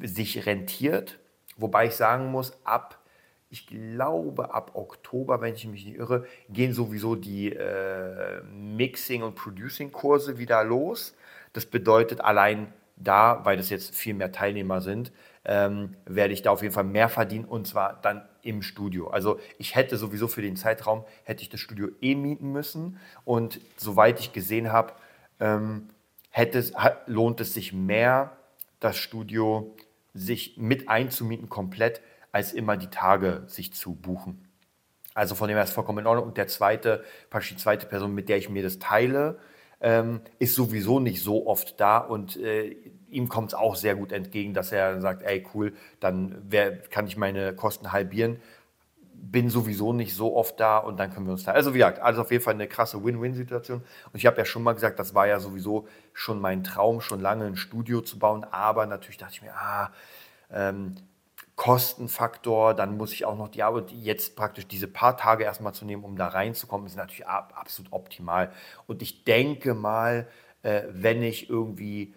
sich 0.02 0.46
rentiert. 0.46 1.20
Wobei 1.58 1.88
ich 1.88 1.96
sagen 1.96 2.32
muss, 2.32 2.58
ab, 2.64 3.00
ich 3.50 3.68
glaube, 3.68 4.54
ab 4.54 4.72
Oktober, 4.76 5.42
wenn 5.42 5.54
ich 5.54 5.68
mich 5.68 5.84
nicht 5.84 5.98
irre, 5.98 6.26
gehen 6.48 6.72
sowieso 6.72 7.18
die 7.18 7.52
äh, 7.52 8.42
Mixing- 8.44 9.24
und 9.24 9.36
Producing-Kurse 9.36 10.38
wieder 10.38 10.64
los. 10.64 11.16
Das 11.52 11.66
bedeutet 11.66 12.22
allein 12.22 12.72
da, 12.96 13.44
weil 13.44 13.58
das 13.58 13.70
jetzt 13.70 13.94
viel 13.94 14.14
mehr 14.14 14.32
Teilnehmer 14.32 14.80
sind, 14.80 15.12
ähm, 15.46 15.96
werde 16.06 16.34
ich 16.34 16.42
da 16.42 16.52
auf 16.52 16.62
jeden 16.62 16.74
Fall 16.74 16.84
mehr 16.84 17.10
verdienen 17.10 17.46
und 17.46 17.68
zwar 17.68 18.00
dann 18.02 18.28
im 18.42 18.62
Studio. 18.62 19.08
Also 19.08 19.40
ich 19.58 19.76
hätte 19.76 19.98
sowieso 19.98 20.28
für 20.28 20.42
den 20.42 20.56
Zeitraum, 20.56 21.04
hätte 21.24 21.42
ich 21.42 21.50
das 21.50 21.60
Studio 21.60 21.90
eh 22.02 22.16
mieten 22.16 22.52
müssen 22.52 23.00
und 23.24 23.60
soweit 23.78 24.20
ich 24.20 24.34
gesehen 24.34 24.72
habe, 24.72 24.94
ähm, 25.40 25.90
hätte 26.30 26.60
es, 26.60 26.74
lohnt 27.06 27.40
es 27.42 27.54
sich 27.54 27.74
mehr, 27.74 28.36
das 28.80 28.98
Studio 28.98 29.76
sich 30.14 30.58
mit 30.58 30.90
einzumieten 30.90 31.50
komplett, 31.50 32.02
als 32.32 32.54
immer 32.54 32.78
die 32.78 32.90
Tage 32.90 33.44
sich 33.48 33.74
zu 33.74 33.96
buchen. 33.96 34.48
Also 35.14 35.34
von 35.36 35.48
dem 35.48 35.56
her 35.56 35.64
ist 35.64 35.74
vollkommen 35.74 36.00
in 36.00 36.08
Ordnung. 36.08 36.28
Und 36.28 36.38
der 36.38 36.48
zweite, 36.48 37.04
praktisch 37.30 37.52
die 37.52 37.58
zweite 37.58 37.86
Person, 37.86 38.14
mit 38.14 38.28
der 38.28 38.38
ich 38.38 38.50
mir 38.50 38.62
das 38.62 38.80
teile, 38.80 39.40
ähm, 39.80 40.22
ist 40.40 40.56
sowieso 40.56 41.00
nicht 41.00 41.22
so 41.22 41.48
oft 41.48 41.80
da 41.80 41.98
und 41.98 42.38
äh, 42.38 42.76
ihm 43.16 43.30
kommt 43.30 43.50
es 43.50 43.54
auch 43.54 43.76
sehr 43.76 43.96
gut 43.96 44.12
entgegen, 44.12 44.54
dass 44.54 44.72
er 44.72 45.02
sagt, 45.02 45.24
ey 45.24 45.46
cool, 45.54 45.74
dann 46.00 46.36
wär, 46.52 46.78
kann 46.78 47.08
ich 47.08 47.18
meine 47.18 47.56
Kosten 47.56 47.92
halbieren. 47.92 48.40
Bin 49.14 49.50
sowieso 49.50 49.94
nicht 49.94 50.14
so 50.14 50.36
oft 50.36 50.60
da 50.60 50.78
und 50.78 50.98
dann 51.00 51.12
können 51.12 51.26
wir 51.26 51.32
uns 51.32 51.44
da. 51.44 51.54
Also 51.54 51.74
wie 51.74 51.80
gesagt, 51.80 52.00
also 52.00 52.22
auf 52.22 52.32
jeden 52.32 52.44
Fall 52.44 52.54
eine 52.54 52.68
krasse 52.68 53.04
Win-Win-Situation. 53.04 53.80
Und 53.80 54.16
ich 54.16 54.26
habe 54.26 54.38
ja 54.38 54.46
schon 54.46 54.62
mal 54.62 54.74
gesagt, 54.74 55.00
das 55.00 55.16
war 55.16 55.26
ja 55.28 55.40
sowieso 55.40 55.88
schon 56.14 56.40
mein 56.40 56.64
Traum, 56.64 57.02
schon 57.02 57.22
lange 57.22 57.46
ein 57.46 57.56
Studio 57.56 58.02
zu 58.02 58.20
bauen. 58.20 58.44
Aber 58.44 58.86
natürlich 58.86 59.18
dachte 59.18 59.34
ich 59.34 59.42
mir, 59.42 59.54
ah, 59.54 59.92
ähm, 60.52 60.96
Kostenfaktor, 61.56 62.74
dann 62.74 62.98
muss 62.98 63.14
ich 63.14 63.24
auch 63.24 63.38
noch 63.38 63.48
die 63.48 63.64
Arbeit, 63.64 63.92
jetzt 63.92 64.36
praktisch 64.36 64.68
diese 64.68 64.88
paar 64.88 65.16
Tage 65.16 65.46
erstmal 65.46 65.74
zu 65.74 65.86
nehmen, 65.86 66.04
um 66.04 66.18
da 66.18 66.28
reinzukommen, 66.28 66.86
ist 66.86 66.98
natürlich 66.98 67.26
absolut 67.28 67.94
optimal. 67.94 68.52
Und 68.88 69.02
ich 69.02 69.24
denke 69.24 69.74
mal, 69.74 70.28
äh, 70.64 70.84
wenn 70.90 71.24
ich 71.24 71.50
irgendwie 71.50 72.14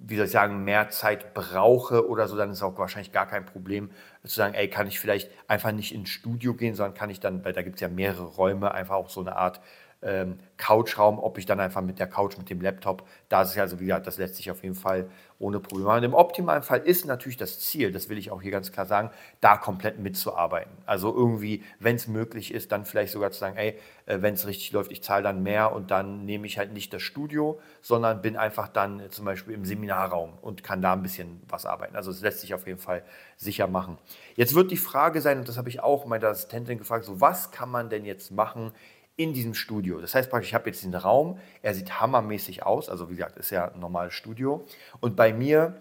wie 0.00 0.16
soll 0.16 0.26
ich 0.26 0.30
sagen, 0.30 0.64
mehr 0.64 0.90
Zeit 0.90 1.34
brauche 1.34 2.08
oder 2.08 2.28
so, 2.28 2.36
dann 2.36 2.50
ist 2.50 2.62
auch 2.62 2.78
wahrscheinlich 2.78 3.12
gar 3.12 3.26
kein 3.26 3.44
Problem 3.44 3.90
zu 4.24 4.34
sagen, 4.34 4.54
ey, 4.54 4.68
kann 4.68 4.86
ich 4.86 5.00
vielleicht 5.00 5.30
einfach 5.48 5.72
nicht 5.72 5.94
ins 5.94 6.08
Studio 6.08 6.54
gehen, 6.54 6.74
sondern 6.74 6.94
kann 6.94 7.10
ich 7.10 7.20
dann, 7.20 7.44
weil 7.44 7.52
da 7.52 7.62
gibt 7.62 7.76
es 7.76 7.80
ja 7.80 7.88
mehrere 7.88 8.24
Räume, 8.24 8.72
einfach 8.72 8.94
auch 8.94 9.10
so 9.10 9.20
eine 9.20 9.36
Art 9.36 9.60
ähm, 10.02 10.38
Couchraum, 10.56 11.18
ob 11.18 11.38
ich 11.38 11.46
dann 11.46 11.60
einfach 11.60 11.82
mit 11.82 11.98
der 11.98 12.06
Couch, 12.06 12.36
mit 12.38 12.50
dem 12.50 12.60
Laptop, 12.60 13.06
da 13.28 13.42
ist 13.42 13.50
es 13.50 13.54
ja 13.56 13.62
also, 13.62 13.80
wie 13.80 13.86
gesagt, 13.86 14.06
das 14.06 14.18
lässt 14.18 14.36
sich 14.36 14.50
auf 14.50 14.62
jeden 14.62 14.74
Fall 14.74 15.08
ohne 15.40 15.60
Probleme 15.60 15.88
machen. 15.88 16.04
Im 16.04 16.14
optimalen 16.14 16.62
Fall 16.62 16.80
ist 16.80 17.06
natürlich 17.06 17.36
das 17.36 17.60
Ziel, 17.60 17.92
das 17.92 18.08
will 18.08 18.18
ich 18.18 18.30
auch 18.30 18.42
hier 18.42 18.50
ganz 18.50 18.72
klar 18.72 18.86
sagen, 18.86 19.10
da 19.40 19.56
komplett 19.56 19.98
mitzuarbeiten. 19.98 20.72
Also 20.86 21.14
irgendwie, 21.14 21.64
wenn 21.78 21.96
es 21.96 22.08
möglich 22.08 22.52
ist, 22.52 22.72
dann 22.72 22.84
vielleicht 22.84 23.12
sogar 23.12 23.30
zu 23.30 23.40
sagen, 23.40 23.56
ey, 23.56 23.78
äh, 24.06 24.20
wenn 24.20 24.34
es 24.34 24.46
richtig 24.46 24.72
läuft, 24.72 24.90
ich 24.90 25.02
zahle 25.02 25.22
dann 25.22 25.42
mehr 25.42 25.72
und 25.72 25.90
dann 25.90 26.24
nehme 26.24 26.46
ich 26.46 26.58
halt 26.58 26.72
nicht 26.72 26.92
das 26.92 27.02
Studio, 27.02 27.60
sondern 27.82 28.22
bin 28.22 28.36
einfach 28.36 28.68
dann 28.68 29.00
äh, 29.00 29.10
zum 29.10 29.24
Beispiel 29.24 29.54
im 29.54 29.64
Seminarraum 29.64 30.38
und 30.42 30.62
kann 30.64 30.82
da 30.82 30.92
ein 30.92 31.02
bisschen 31.02 31.40
was 31.48 31.66
arbeiten. 31.66 31.96
Also 31.96 32.10
es 32.10 32.20
lässt 32.20 32.40
sich 32.40 32.54
auf 32.54 32.66
jeden 32.66 32.80
Fall 32.80 33.02
sicher 33.36 33.66
machen. 33.66 33.98
Jetzt 34.34 34.54
wird 34.54 34.70
die 34.70 34.76
Frage 34.76 35.20
sein, 35.20 35.38
und 35.38 35.48
das 35.48 35.56
habe 35.56 35.68
ich 35.68 35.80
auch 35.80 36.06
meine 36.06 36.26
Assistentin 36.26 36.78
gefragt, 36.78 37.04
so 37.04 37.20
was 37.20 37.50
kann 37.50 37.70
man 37.70 37.90
denn 37.90 38.04
jetzt 38.04 38.30
machen 38.30 38.72
in 39.18 39.34
diesem 39.34 39.52
Studio. 39.52 40.00
Das 40.00 40.14
heißt 40.14 40.30
praktisch, 40.30 40.50
ich 40.50 40.54
habe 40.54 40.70
jetzt 40.70 40.84
den 40.84 40.94
Raum, 40.94 41.40
er 41.60 41.74
sieht 41.74 42.00
hammermäßig 42.00 42.62
aus, 42.62 42.88
also 42.88 43.10
wie 43.10 43.16
gesagt, 43.16 43.36
ist 43.36 43.50
ja 43.50 43.72
ein 43.72 43.80
normales 43.80 44.14
Studio. 44.14 44.64
Und 45.00 45.16
bei 45.16 45.32
mir 45.32 45.80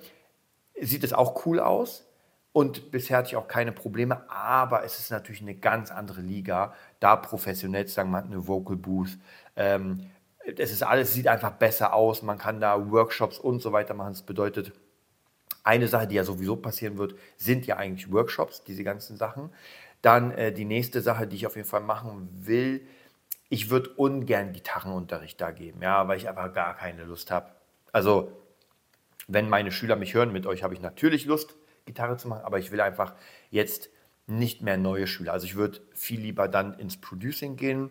sieht 0.81 1.03
es 1.03 1.13
auch 1.13 1.45
cool 1.45 1.59
aus 1.59 2.07
und 2.51 2.89
bisher 2.89 3.17
hatte 3.17 3.27
ich 3.27 3.35
auch 3.35 3.47
keine 3.47 3.71
Probleme, 3.71 4.27
aber 4.27 4.83
es 4.83 4.97
ist 4.97 5.11
natürlich 5.11 5.41
eine 5.41 5.53
ganz 5.53 5.91
andere 5.91 6.21
Liga, 6.21 6.73
da 6.99 7.15
professionell 7.15 7.85
zu 7.85 7.93
sagen, 7.93 8.09
man 8.09 8.23
hat 8.23 8.31
eine 8.31 8.47
Vocal 8.47 8.75
Booth. 8.75 9.19
Ähm, 9.55 10.09
es 10.39 10.71
ist 10.71 10.81
alles, 10.81 11.13
sieht 11.13 11.27
einfach 11.27 11.51
besser 11.51 11.93
aus, 11.93 12.23
man 12.23 12.39
kann 12.39 12.59
da 12.59 12.89
Workshops 12.91 13.37
und 13.37 13.61
so 13.61 13.71
weiter 13.71 13.93
machen. 13.93 14.13
Das 14.13 14.23
bedeutet, 14.23 14.71
eine 15.63 15.87
Sache, 15.87 16.07
die 16.07 16.15
ja 16.15 16.23
sowieso 16.23 16.55
passieren 16.55 16.97
wird, 16.97 17.13
sind 17.35 17.67
ja 17.67 17.75
eigentlich 17.75 18.11
Workshops, 18.11 18.63
diese 18.63 18.83
ganzen 18.83 19.15
Sachen. 19.15 19.51
Dann 20.01 20.31
äh, 20.31 20.51
die 20.51 20.65
nächste 20.65 21.01
Sache, 21.01 21.27
die 21.27 21.35
ich 21.35 21.45
auf 21.45 21.55
jeden 21.55 21.67
Fall 21.67 21.81
machen 21.81 22.29
will, 22.33 22.81
ich 23.49 23.69
würde 23.69 23.89
ungern 23.91 24.53
Gitarrenunterricht 24.53 25.39
da 25.39 25.51
geben, 25.51 25.81
ja, 25.81 26.07
weil 26.07 26.17
ich 26.17 26.27
einfach 26.27 26.53
gar 26.53 26.75
keine 26.75 27.03
Lust 27.03 27.31
habe. 27.31 27.51
Also, 27.91 28.31
wenn 29.27 29.49
meine 29.49 29.71
Schüler 29.71 29.95
mich 29.95 30.13
hören, 30.13 30.31
mit 30.31 30.45
euch 30.45 30.63
habe 30.63 30.73
ich 30.73 30.81
natürlich 30.81 31.25
Lust, 31.25 31.55
Gitarre 31.85 32.17
zu 32.17 32.27
machen, 32.27 32.45
aber 32.45 32.59
ich 32.59 32.71
will 32.71 32.81
einfach 32.81 33.13
jetzt 33.49 33.89
nicht 34.27 34.61
mehr 34.61 34.77
neue 34.77 35.07
Schüler. 35.07 35.33
Also 35.33 35.45
ich 35.45 35.55
würde 35.55 35.79
viel 35.93 36.19
lieber 36.19 36.47
dann 36.47 36.73
ins 36.73 36.99
Producing 36.99 37.55
gehen, 37.55 37.89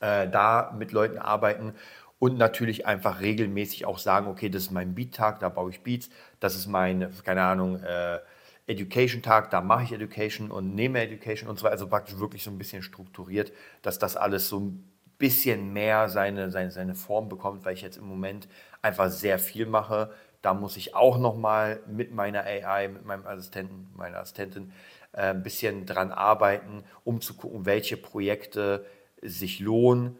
äh, 0.00 0.28
da 0.28 0.74
mit 0.76 0.92
Leuten 0.92 1.18
arbeiten 1.18 1.74
und 2.18 2.38
natürlich 2.38 2.86
einfach 2.86 3.20
regelmäßig 3.20 3.84
auch 3.84 3.98
sagen, 3.98 4.26
okay, 4.28 4.48
das 4.48 4.64
ist 4.64 4.70
mein 4.70 4.94
Beat-Tag, 4.94 5.40
da 5.40 5.48
baue 5.50 5.70
ich 5.70 5.82
Beats, 5.82 6.08
das 6.40 6.54
ist 6.54 6.66
mein, 6.66 7.12
keine 7.24 7.42
Ahnung, 7.42 7.82
äh, 7.82 8.18
Education-Tag, 8.66 9.50
da 9.50 9.60
mache 9.60 9.84
ich 9.84 9.92
Education 9.92 10.50
und 10.50 10.74
nehme 10.74 11.00
Education 11.00 11.48
und 11.48 11.62
weiter. 11.62 11.72
Also 11.72 11.88
praktisch 11.88 12.18
wirklich 12.18 12.42
so 12.42 12.50
ein 12.50 12.58
bisschen 12.58 12.82
strukturiert, 12.82 13.52
dass 13.82 13.98
das 13.98 14.16
alles 14.16 14.48
so 14.48 14.60
ein 14.60 14.92
bisschen 15.18 15.72
mehr 15.72 16.08
seine, 16.08 16.50
seine, 16.50 16.70
seine 16.70 16.94
Form 16.94 17.28
bekommt, 17.28 17.64
weil 17.64 17.74
ich 17.74 17.82
jetzt 17.82 17.96
im 17.96 18.06
Moment 18.06 18.48
einfach 18.80 19.10
sehr 19.10 19.38
viel 19.38 19.66
mache. 19.66 20.10
Da 20.42 20.54
muss 20.54 20.76
ich 20.76 20.94
auch 20.94 21.18
nochmal 21.18 21.80
mit 21.86 22.12
meiner 22.12 22.44
AI, 22.44 22.88
mit 22.88 23.04
meinem 23.04 23.26
Assistenten, 23.26 23.88
meiner 23.94 24.18
Assistentin 24.18 24.72
äh, 25.12 25.30
ein 25.30 25.42
bisschen 25.42 25.86
dran 25.86 26.10
arbeiten, 26.10 26.84
um 27.04 27.20
zu 27.20 27.34
gucken, 27.34 27.66
welche 27.66 27.96
Projekte 27.96 28.84
sich 29.22 29.60
lohnen, 29.60 30.18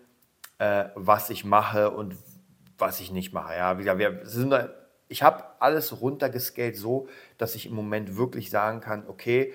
äh, 0.59 0.85
was 0.95 1.31
ich 1.31 1.45
mache 1.45 1.91
und 1.91 2.17
was 2.79 3.01
ich 3.01 3.11
nicht 3.11 3.33
mache. 3.33 3.55
Ja, 3.55 3.79
wie 3.79 3.83
gesagt, 3.83 3.99
wir 3.99 4.21
sind 4.25 4.53
ich 5.13 5.23
habe 5.23 5.45
alles 5.61 6.01
runtergescaled 6.01 6.75
so, 6.75 7.07
dass 7.37 7.55
ich 7.55 7.67
im 7.67 7.75
Moment 7.75 8.17
wirklich 8.17 8.49
sagen 8.49 8.81
kann, 8.81 9.05
okay, 9.07 9.53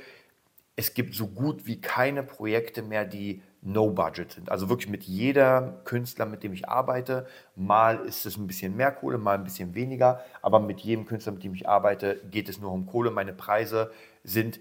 es 0.76 0.94
gibt 0.94 1.16
so 1.16 1.26
gut 1.26 1.66
wie 1.66 1.82
keine 1.82 2.22
Projekte 2.22 2.84
mehr, 2.84 3.06
die 3.06 3.42
No-Budget 3.64 4.32
sind. 4.32 4.52
Also 4.52 4.70
wirklich 4.70 4.88
mit 4.88 5.04
jeder 5.04 5.82
Künstler, 5.84 6.28
mit 6.28 6.44
dem 6.44 6.54
ich 6.54 6.70
arbeite, 6.70 7.26
mal 7.56 8.06
ist 8.06 8.28
es 8.28 8.38
ein 8.38 8.46
bisschen 8.46 8.78
mehr 8.78 8.92
Kohle, 8.92 9.18
mal 9.18 9.34
ein 9.34 9.44
bisschen 9.44 9.74
weniger, 9.74 10.22
aber 10.44 10.60
mit 10.60 10.80
jedem 10.82 11.08
Künstler, 11.08 11.34
mit 11.34 11.44
dem 11.44 11.56
ich 11.56 11.68
arbeite, 11.68 12.22
geht 12.30 12.50
es 12.50 12.60
nur 12.60 12.72
um 12.72 12.86
Kohle. 12.86 13.10
Meine 13.10 13.34
Preise 13.34 13.92
sind 14.24 14.60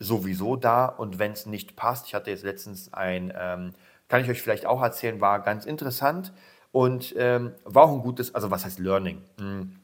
sowieso 0.00 0.56
da 0.56 0.86
und 0.86 1.20
wenn 1.20 1.30
es 1.30 1.46
nicht 1.46 1.76
passt, 1.76 2.08
ich 2.08 2.14
hatte 2.16 2.30
jetzt 2.30 2.42
letztens 2.42 2.92
ein, 2.92 3.32
ähm, 3.38 3.74
kann 4.08 4.20
ich 4.20 4.28
euch 4.28 4.42
vielleicht 4.42 4.66
auch 4.66 4.82
erzählen, 4.82 5.20
war 5.20 5.40
ganz 5.40 5.66
interessant 5.66 6.32
und 6.72 7.14
ähm, 7.16 7.54
war 7.64 7.84
auch 7.84 7.92
ein 7.92 8.02
gutes, 8.02 8.34
also 8.34 8.50
was 8.50 8.64
heißt 8.64 8.80
Learning? 8.80 9.22
Hm 9.38 9.76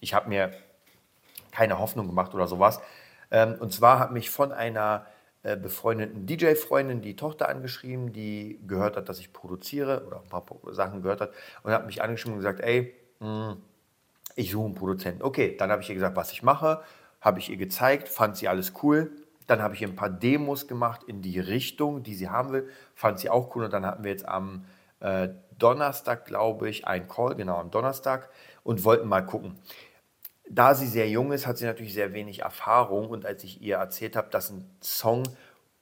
ich 0.00 0.14
habe 0.14 0.28
mir 0.28 0.52
keine 1.50 1.78
Hoffnung 1.78 2.06
gemacht 2.06 2.34
oder 2.34 2.46
sowas. 2.46 2.80
Ähm, 3.30 3.56
und 3.60 3.72
zwar 3.72 3.98
hat 3.98 4.12
mich 4.12 4.30
von 4.30 4.52
einer 4.52 5.06
äh, 5.42 5.56
befreundeten 5.56 6.26
DJ-Freundin 6.26 7.00
die 7.00 7.16
Tochter 7.16 7.48
angeschrieben, 7.48 8.12
die 8.12 8.60
gehört 8.66 8.96
hat, 8.96 9.08
dass 9.08 9.18
ich 9.20 9.32
produziere 9.32 10.06
oder 10.06 10.20
ein 10.20 10.28
paar 10.28 10.44
Sachen 10.72 11.02
gehört 11.02 11.20
hat 11.20 11.32
und 11.62 11.72
hat 11.72 11.86
mich 11.86 12.02
angeschrieben 12.02 12.34
und 12.34 12.40
gesagt, 12.40 12.60
ey, 12.60 12.94
mh, 13.20 13.50
hm, 13.50 13.62
ich 14.36 14.52
suche 14.52 14.66
einen 14.66 14.74
Produzenten. 14.74 15.22
Okay, 15.22 15.56
dann 15.56 15.70
habe 15.70 15.82
ich 15.82 15.88
ihr 15.88 15.94
gesagt, 15.94 16.16
was 16.16 16.32
ich 16.32 16.42
mache, 16.42 16.82
habe 17.20 17.38
ich 17.38 17.50
ihr 17.50 17.56
gezeigt, 17.56 18.08
fand 18.08 18.36
sie 18.36 18.48
alles 18.48 18.72
cool. 18.82 19.10
Dann 19.46 19.60
habe 19.60 19.74
ich 19.74 19.82
ihr 19.82 19.88
ein 19.88 19.96
paar 19.96 20.10
Demos 20.10 20.68
gemacht 20.68 21.02
in 21.02 21.22
die 21.22 21.40
Richtung, 21.40 22.02
die 22.02 22.14
sie 22.14 22.28
haben 22.28 22.52
will, 22.52 22.68
fand 22.94 23.18
sie 23.18 23.28
auch 23.28 23.54
cool 23.54 23.64
und 23.64 23.72
dann 23.72 23.84
hatten 23.84 24.04
wir 24.04 24.10
jetzt 24.10 24.26
am 24.26 24.64
äh, 25.00 25.30
Donnerstag, 25.58 26.26
glaube 26.26 26.68
ich, 26.68 26.86
einen 26.86 27.08
Call, 27.08 27.34
genau 27.34 27.56
am 27.56 27.70
Donnerstag 27.70 28.30
und 28.62 28.84
wollten 28.84 29.08
mal 29.08 29.24
gucken 29.26 29.58
da 30.50 30.74
sie 30.74 30.86
sehr 30.86 31.08
jung 31.08 31.32
ist, 31.32 31.46
hat 31.46 31.58
sie 31.58 31.64
natürlich 31.64 31.94
sehr 31.94 32.12
wenig 32.12 32.40
Erfahrung. 32.40 33.08
Und 33.08 33.24
als 33.24 33.44
ich 33.44 33.62
ihr 33.62 33.76
erzählt 33.76 34.16
habe, 34.16 34.30
dass 34.30 34.50
ein 34.50 34.68
Song 34.82 35.22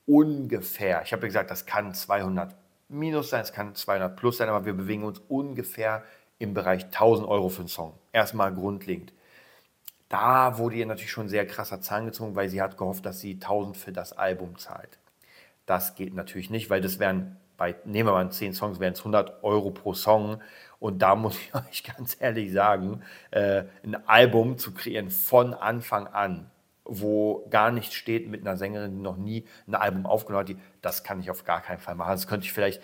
ungefähr, 0.06 1.02
ich 1.02 1.12
habe 1.12 1.26
gesagt, 1.26 1.50
das 1.50 1.66
kann 1.66 1.94
200 1.94 2.54
minus 2.88 3.30
sein, 3.30 3.40
es 3.40 3.52
kann 3.52 3.74
200 3.74 4.16
plus 4.16 4.36
sein, 4.36 4.48
aber 4.48 4.66
wir 4.66 4.74
bewegen 4.74 5.04
uns 5.04 5.20
ungefähr 5.28 6.04
im 6.38 6.54
Bereich 6.54 6.84
1000 6.84 7.26
Euro 7.26 7.48
für 7.48 7.60
einen 7.60 7.68
Song. 7.68 7.94
Erstmal 8.12 8.54
grundlegend. 8.54 9.12
Da 10.08 10.58
wurde 10.58 10.76
ihr 10.76 10.86
natürlich 10.86 11.10
schon 11.10 11.28
sehr 11.28 11.46
krasser 11.46 11.80
Zahn 11.80 12.06
gezogen, 12.06 12.34
weil 12.34 12.48
sie 12.48 12.62
hat 12.62 12.78
gehofft, 12.78 13.04
dass 13.04 13.20
sie 13.20 13.34
1000 13.34 13.76
für 13.76 13.92
das 13.92 14.12
Album 14.12 14.58
zahlt. 14.58 14.98
Das 15.66 15.94
geht 15.94 16.14
natürlich 16.14 16.48
nicht, 16.48 16.70
weil 16.70 16.80
das 16.80 16.98
wären 16.98 17.36
bei, 17.58 17.74
nehmen 17.84 18.08
wir 18.08 18.12
mal 18.12 18.30
10 18.30 18.54
Songs, 18.54 18.80
wären 18.80 18.94
es 18.94 19.00
100 19.00 19.42
Euro 19.42 19.70
pro 19.70 19.92
Song. 19.92 20.40
Und 20.78 21.02
da 21.02 21.14
muss 21.14 21.38
ich 21.38 21.54
euch 21.68 21.84
ganz 21.84 22.16
ehrlich 22.18 22.52
sagen, 22.52 23.02
äh, 23.30 23.64
ein 23.84 24.08
Album 24.08 24.56
zu 24.56 24.72
kreieren 24.72 25.10
von 25.10 25.52
Anfang 25.52 26.06
an, 26.06 26.50
wo 26.84 27.46
gar 27.50 27.70
nichts 27.70 27.94
steht 27.94 28.30
mit 28.30 28.40
einer 28.40 28.56
Sängerin, 28.56 28.96
die 28.96 29.02
noch 29.02 29.18
nie 29.18 29.44
ein 29.66 29.74
Album 29.74 30.06
aufgenommen 30.06 30.40
hat, 30.40 30.48
die, 30.48 30.56
das 30.80 31.04
kann 31.04 31.20
ich 31.20 31.30
auf 31.30 31.44
gar 31.44 31.60
keinen 31.60 31.80
Fall 31.80 31.96
machen. 31.96 32.12
Das 32.12 32.26
könnte 32.26 32.46
ich 32.46 32.52
vielleicht 32.52 32.80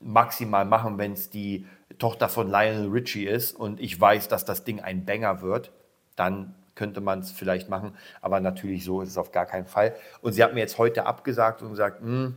maximal 0.00 0.64
machen, 0.64 0.98
wenn 0.98 1.12
es 1.12 1.30
die 1.30 1.64
Tochter 1.98 2.28
von 2.28 2.50
Lionel 2.50 2.88
Richie 2.88 3.24
ist 3.24 3.54
und 3.54 3.80
ich 3.80 3.98
weiß, 3.98 4.26
dass 4.26 4.44
das 4.44 4.64
Ding 4.64 4.80
ein 4.80 5.04
Banger 5.04 5.42
wird, 5.42 5.72
dann 6.16 6.56
könnte 6.74 7.00
man 7.00 7.20
es 7.20 7.30
vielleicht 7.30 7.68
machen, 7.68 7.94
aber 8.20 8.40
natürlich 8.40 8.84
so 8.84 9.02
ist 9.02 9.10
es 9.10 9.18
auf 9.18 9.30
gar 9.30 9.46
keinen 9.46 9.66
Fall. 9.66 9.94
Und 10.22 10.32
sie 10.32 10.42
hat 10.42 10.54
mir 10.54 10.60
jetzt 10.60 10.78
heute 10.78 11.06
abgesagt 11.06 11.62
und 11.62 11.70
gesagt, 11.70 12.00
hm, 12.00 12.36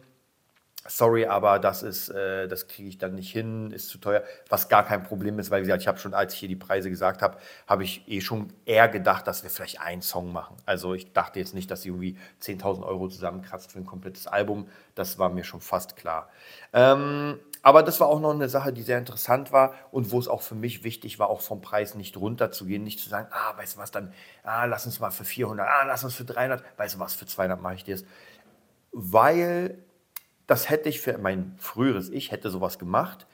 sorry, 0.87 1.25
aber 1.25 1.59
das 1.59 1.83
ist, 1.83 2.09
äh, 2.09 2.47
das 2.47 2.67
kriege 2.67 2.89
ich 2.89 2.97
dann 2.97 3.15
nicht 3.15 3.31
hin, 3.31 3.71
ist 3.71 3.89
zu 3.89 3.97
teuer, 3.97 4.23
was 4.49 4.69
gar 4.69 4.85
kein 4.85 5.03
Problem 5.03 5.39
ist, 5.39 5.49
weil 5.51 5.61
wie 5.61 5.65
gesagt, 5.65 5.81
ich 5.81 5.87
habe 5.87 5.97
schon, 5.97 6.13
als 6.13 6.33
ich 6.33 6.39
hier 6.39 6.49
die 6.49 6.55
Preise 6.55 6.89
gesagt 6.89 7.21
habe, 7.21 7.37
habe 7.67 7.83
ich 7.83 8.07
eh 8.07 8.21
schon 8.21 8.53
eher 8.65 8.87
gedacht, 8.87 9.27
dass 9.27 9.43
wir 9.43 9.49
vielleicht 9.49 9.81
einen 9.81 10.01
Song 10.01 10.31
machen. 10.31 10.57
Also 10.65 10.93
ich 10.93 11.11
dachte 11.13 11.39
jetzt 11.39 11.53
nicht, 11.53 11.71
dass 11.71 11.81
sie 11.81 11.89
irgendwie 11.89 12.17
10.000 12.41 12.85
Euro 12.85 13.07
zusammenkratzt 13.07 13.71
für 13.71 13.79
ein 13.79 13.85
komplettes 13.85 14.27
Album, 14.27 14.67
das 14.93 15.17
war 15.17 15.29
mir 15.29 15.43
schon 15.43 15.61
fast 15.61 15.95
klar. 15.95 16.29
Ähm, 16.71 17.39
aber 17.63 17.81
das 17.81 17.99
war 17.99 18.07
auch 18.07 18.19
noch 18.19 18.33
eine 18.33 18.47
Sache, 18.47 18.71
die 18.71 18.83
sehr 18.83 18.99
interessant 18.99 19.51
war 19.51 19.73
und 19.89 20.11
wo 20.11 20.19
es 20.19 20.27
auch 20.27 20.43
für 20.43 20.53
mich 20.53 20.83
wichtig 20.83 21.17
war, 21.17 21.29
auch 21.29 21.41
vom 21.41 21.61
Preis 21.61 21.95
nicht 21.95 22.15
runterzugehen, 22.15 22.83
nicht 22.83 22.99
zu 22.99 23.09
sagen, 23.09 23.27
ah, 23.31 23.57
weißt 23.57 23.75
du 23.75 23.79
was, 23.79 23.89
dann, 23.89 24.13
ah, 24.43 24.65
lass 24.65 24.85
uns 24.85 24.99
mal 24.99 25.09
für 25.09 25.25
400, 25.25 25.67
ah, 25.67 25.83
lass 25.87 26.03
uns 26.03 26.13
für 26.13 26.25
300, 26.25 26.63
weißt 26.77 26.95
du 26.95 26.99
was, 26.99 27.15
für 27.15 27.25
200 27.25 27.59
mache 27.59 27.73
ich 27.73 27.83
dir 27.83 27.95
es. 27.95 28.05
Weil 28.91 29.79
das 30.47 30.69
hätte 30.69 30.89
ich 30.89 31.01
für 31.01 31.17
mein 31.17 31.55
früheres 31.57 32.09
Ich, 32.09 32.31
hätte 32.31 32.49
sowas 32.49 32.79
gemacht. 32.79 33.27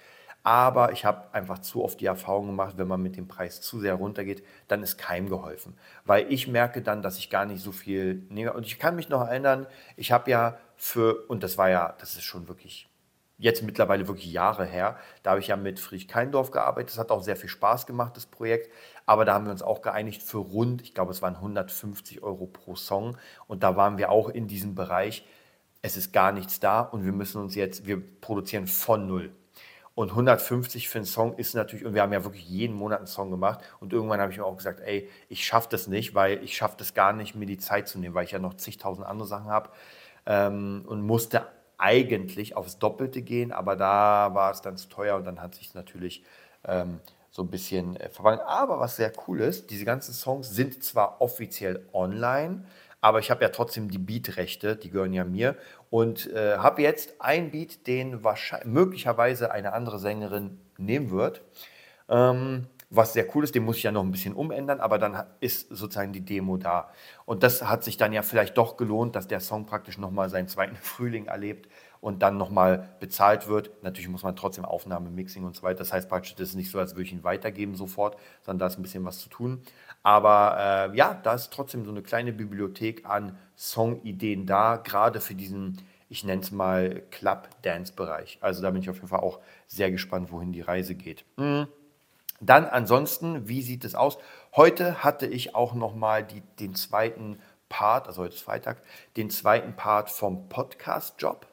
Aber 0.43 0.91
ich 0.91 1.05
habe 1.05 1.31
einfach 1.33 1.59
zu 1.59 1.83
oft 1.83 1.99
die 2.01 2.07
Erfahrung 2.07 2.47
gemacht, 2.47 2.77
wenn 2.77 2.87
man 2.87 3.01
mit 3.01 3.15
dem 3.15 3.27
Preis 3.27 3.61
zu 3.61 3.79
sehr 3.79 3.93
runtergeht, 3.93 4.43
dann 4.67 4.81
ist 4.81 4.97
keinem 4.97 5.29
geholfen. 5.29 5.77
Weil 6.03 6.31
ich 6.31 6.47
merke 6.47 6.81
dann, 6.81 7.03
dass 7.03 7.19
ich 7.19 7.29
gar 7.29 7.45
nicht 7.45 7.61
so 7.61 7.71
viel 7.71 8.25
nehme. 8.29 8.53
Und 8.53 8.65
ich 8.65 8.79
kann 8.79 8.95
mich 8.95 9.07
noch 9.09 9.27
erinnern, 9.27 9.67
ich 9.97 10.11
habe 10.11 10.31
ja 10.31 10.57
für, 10.77 11.27
und 11.27 11.43
das 11.43 11.59
war 11.59 11.69
ja, 11.69 11.95
das 11.99 12.13
ist 12.13 12.23
schon 12.23 12.47
wirklich, 12.47 12.89
jetzt 13.37 13.61
mittlerweile 13.61 14.07
wirklich 14.07 14.31
Jahre 14.31 14.65
her, 14.65 14.97
da 15.21 15.31
habe 15.31 15.41
ich 15.41 15.47
ja 15.47 15.57
mit 15.57 15.79
Friedrich 15.79 16.07
Keindorf 16.07 16.49
gearbeitet. 16.49 16.89
Das 16.89 16.97
hat 16.97 17.11
auch 17.11 17.21
sehr 17.21 17.35
viel 17.35 17.49
Spaß 17.49 17.85
gemacht, 17.85 18.17
das 18.17 18.25
Projekt. 18.25 18.71
Aber 19.05 19.25
da 19.25 19.35
haben 19.35 19.45
wir 19.45 19.51
uns 19.51 19.61
auch 19.61 19.83
geeinigt 19.83 20.23
für 20.23 20.39
rund, 20.39 20.81
ich 20.81 20.95
glaube, 20.95 21.11
es 21.11 21.21
waren 21.21 21.35
150 21.35 22.23
Euro 22.23 22.47
pro 22.47 22.75
Song. 22.75 23.15
Und 23.45 23.61
da 23.61 23.75
waren 23.75 23.99
wir 23.99 24.09
auch 24.09 24.27
in 24.27 24.47
diesem 24.47 24.73
Bereich 24.73 25.23
es 25.81 25.97
ist 25.97 26.13
gar 26.13 26.31
nichts 26.31 26.59
da 26.59 26.81
und 26.81 27.05
wir 27.05 27.11
müssen 27.11 27.41
uns 27.41 27.55
jetzt, 27.55 27.85
wir 27.85 28.01
produzieren 28.21 28.67
von 28.67 29.07
null. 29.07 29.31
Und 29.93 30.11
150 30.11 30.87
für 30.87 30.99
einen 30.99 31.05
Song 31.05 31.37
ist 31.37 31.53
natürlich, 31.53 31.85
und 31.85 31.93
wir 31.93 32.01
haben 32.01 32.13
ja 32.13 32.23
wirklich 32.23 32.47
jeden 32.47 32.75
Monat 32.75 32.99
einen 32.99 33.07
Song 33.07 33.29
gemacht. 33.29 33.59
Und 33.81 33.91
irgendwann 33.91 34.21
habe 34.21 34.31
ich 34.31 34.37
mir 34.37 34.45
auch 34.45 34.55
gesagt, 34.55 34.79
ey, 34.79 35.09
ich 35.27 35.45
schaffe 35.45 35.67
das 35.69 35.87
nicht, 35.87 36.15
weil 36.15 36.41
ich 36.43 36.55
schaffe 36.55 36.75
das 36.77 36.93
gar 36.93 37.11
nicht, 37.11 37.35
mir 37.35 37.45
die 37.45 37.57
Zeit 37.57 37.89
zu 37.89 37.99
nehmen, 37.99 38.15
weil 38.15 38.23
ich 38.23 38.31
ja 38.31 38.39
noch 38.39 38.53
zigtausend 38.53 39.05
andere 39.05 39.27
Sachen 39.27 39.47
habe. 39.47 39.69
Ähm, 40.25 40.85
und 40.87 41.01
musste 41.01 41.45
eigentlich 41.77 42.55
aufs 42.55 42.79
Doppelte 42.79 43.21
gehen, 43.21 43.51
aber 43.51 43.75
da 43.75 44.33
war 44.33 44.51
es 44.51 44.61
dann 44.61 44.77
zu 44.77 44.87
teuer 44.87 45.17
und 45.17 45.25
dann 45.25 45.41
hat 45.41 45.55
sich 45.55 45.73
natürlich 45.73 46.23
ähm, 46.63 46.99
so 47.31 47.41
ein 47.41 47.49
bisschen 47.49 47.95
äh, 47.95 48.09
verwandelt. 48.09 48.47
Aber 48.47 48.79
was 48.79 48.95
sehr 48.95 49.11
cool 49.27 49.41
ist, 49.41 49.71
diese 49.71 49.83
ganzen 49.83 50.13
Songs 50.13 50.49
sind 50.51 50.83
zwar 50.83 51.21
offiziell 51.21 51.85
online, 51.91 52.65
aber 53.01 53.19
ich 53.19 53.31
habe 53.31 53.43
ja 53.43 53.49
trotzdem 53.49 53.89
die 53.89 53.97
Beat-Rechte, 53.97 54.75
die 54.75 54.91
gehören 54.91 55.13
ja 55.13 55.25
mir. 55.25 55.55
Und 55.89 56.31
äh, 56.31 56.57
habe 56.57 56.83
jetzt 56.83 57.15
ein 57.19 57.51
Beat, 57.51 57.87
den 57.87 58.23
wahrscheinlich, 58.23 58.67
möglicherweise 58.67 59.51
eine 59.51 59.73
andere 59.73 59.99
Sängerin 59.99 60.59
nehmen 60.77 61.09
wird. 61.09 61.41
Ähm, 62.07 62.67
was 62.93 63.13
sehr 63.13 63.25
cool 63.33 63.45
ist, 63.45 63.55
den 63.55 63.63
muss 63.63 63.77
ich 63.77 63.83
ja 63.83 63.91
noch 63.91 64.03
ein 64.03 64.11
bisschen 64.11 64.33
umändern, 64.33 64.81
aber 64.81 64.99
dann 64.99 65.23
ist 65.39 65.69
sozusagen 65.69 66.11
die 66.11 66.25
Demo 66.25 66.57
da. 66.57 66.91
Und 67.25 67.41
das 67.41 67.63
hat 67.63 67.85
sich 67.85 67.95
dann 67.95 68.11
ja 68.11 68.21
vielleicht 68.21 68.57
doch 68.57 68.75
gelohnt, 68.75 69.15
dass 69.15 69.29
der 69.29 69.39
Song 69.39 69.65
praktisch 69.65 69.97
nochmal 69.97 70.29
seinen 70.29 70.49
zweiten 70.49 70.75
Frühling 70.81 71.27
erlebt 71.27 71.69
und 72.01 72.21
dann 72.21 72.35
nochmal 72.35 72.89
bezahlt 72.99 73.47
wird. 73.47 73.71
Natürlich 73.81 74.09
muss 74.09 74.23
man 74.23 74.35
trotzdem 74.35 74.65
Aufnahme, 74.65 75.09
Mixing 75.09 75.45
und 75.45 75.55
so 75.55 75.63
weiter. 75.63 75.79
Das 75.79 75.93
heißt 75.93 76.09
praktisch, 76.09 76.35
das 76.35 76.49
ist 76.49 76.55
nicht 76.55 76.69
so, 76.69 76.79
als 76.79 76.93
würde 76.93 77.03
ich 77.03 77.13
ihn 77.13 77.23
weitergeben 77.23 77.75
sofort, 77.75 78.17
sondern 78.43 78.59
da 78.59 78.67
ist 78.67 78.77
ein 78.77 78.81
bisschen 78.81 79.05
was 79.05 79.19
zu 79.19 79.29
tun. 79.29 79.61
Aber 80.03 80.91
äh, 80.91 80.97
ja, 80.97 81.13
da 81.13 81.33
ist 81.33 81.53
trotzdem 81.53 81.85
so 81.85 81.91
eine 81.91 82.01
kleine 82.01 82.33
Bibliothek 82.33 83.05
an 83.05 83.37
Songideen 83.55 84.45
da, 84.45 84.75
gerade 84.75 85.21
für 85.21 85.35
diesen, 85.35 85.77
ich 86.09 86.25
nenne 86.25 86.41
es 86.41 86.51
mal 86.51 87.03
Club-Dance-Bereich. 87.11 88.39
Also 88.41 88.61
da 88.61 88.71
bin 88.71 88.81
ich 88.81 88.89
auf 88.89 88.97
jeden 88.97 89.07
Fall 89.07 89.21
auch 89.21 89.39
sehr 89.67 89.91
gespannt, 89.91 90.31
wohin 90.31 90.51
die 90.51 90.61
Reise 90.61 90.95
geht. 90.95 91.23
Mhm. 91.37 91.67
Dann 92.41 92.65
ansonsten, 92.65 93.47
wie 93.47 93.61
sieht 93.61 93.85
es 93.85 93.93
aus? 93.93 94.17
Heute 94.55 95.03
hatte 95.03 95.27
ich 95.27 95.53
auch 95.53 95.75
nochmal 95.75 96.25
den 96.59 96.73
zweiten 96.73 97.39
Part, 97.69 98.07
also 98.07 98.23
heute 98.23 98.33
ist 98.33 98.41
Freitag, 98.41 98.81
den 99.15 99.29
zweiten 99.29 99.75
Part 99.75 100.09
vom 100.09 100.49
Podcast-Job. 100.49 101.45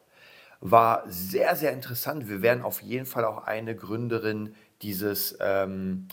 War 0.61 1.04
sehr, 1.07 1.54
sehr 1.57 1.73
interessant. 1.73 2.28
Wir 2.28 2.42
werden 2.42 2.64
auf 2.64 2.83
jeden 2.83 3.07
Fall 3.07 3.25
auch 3.26 3.45
eine 3.45 3.76
Gründerin 3.76 4.54
dieses 4.80 5.37
ähm, 5.40 6.09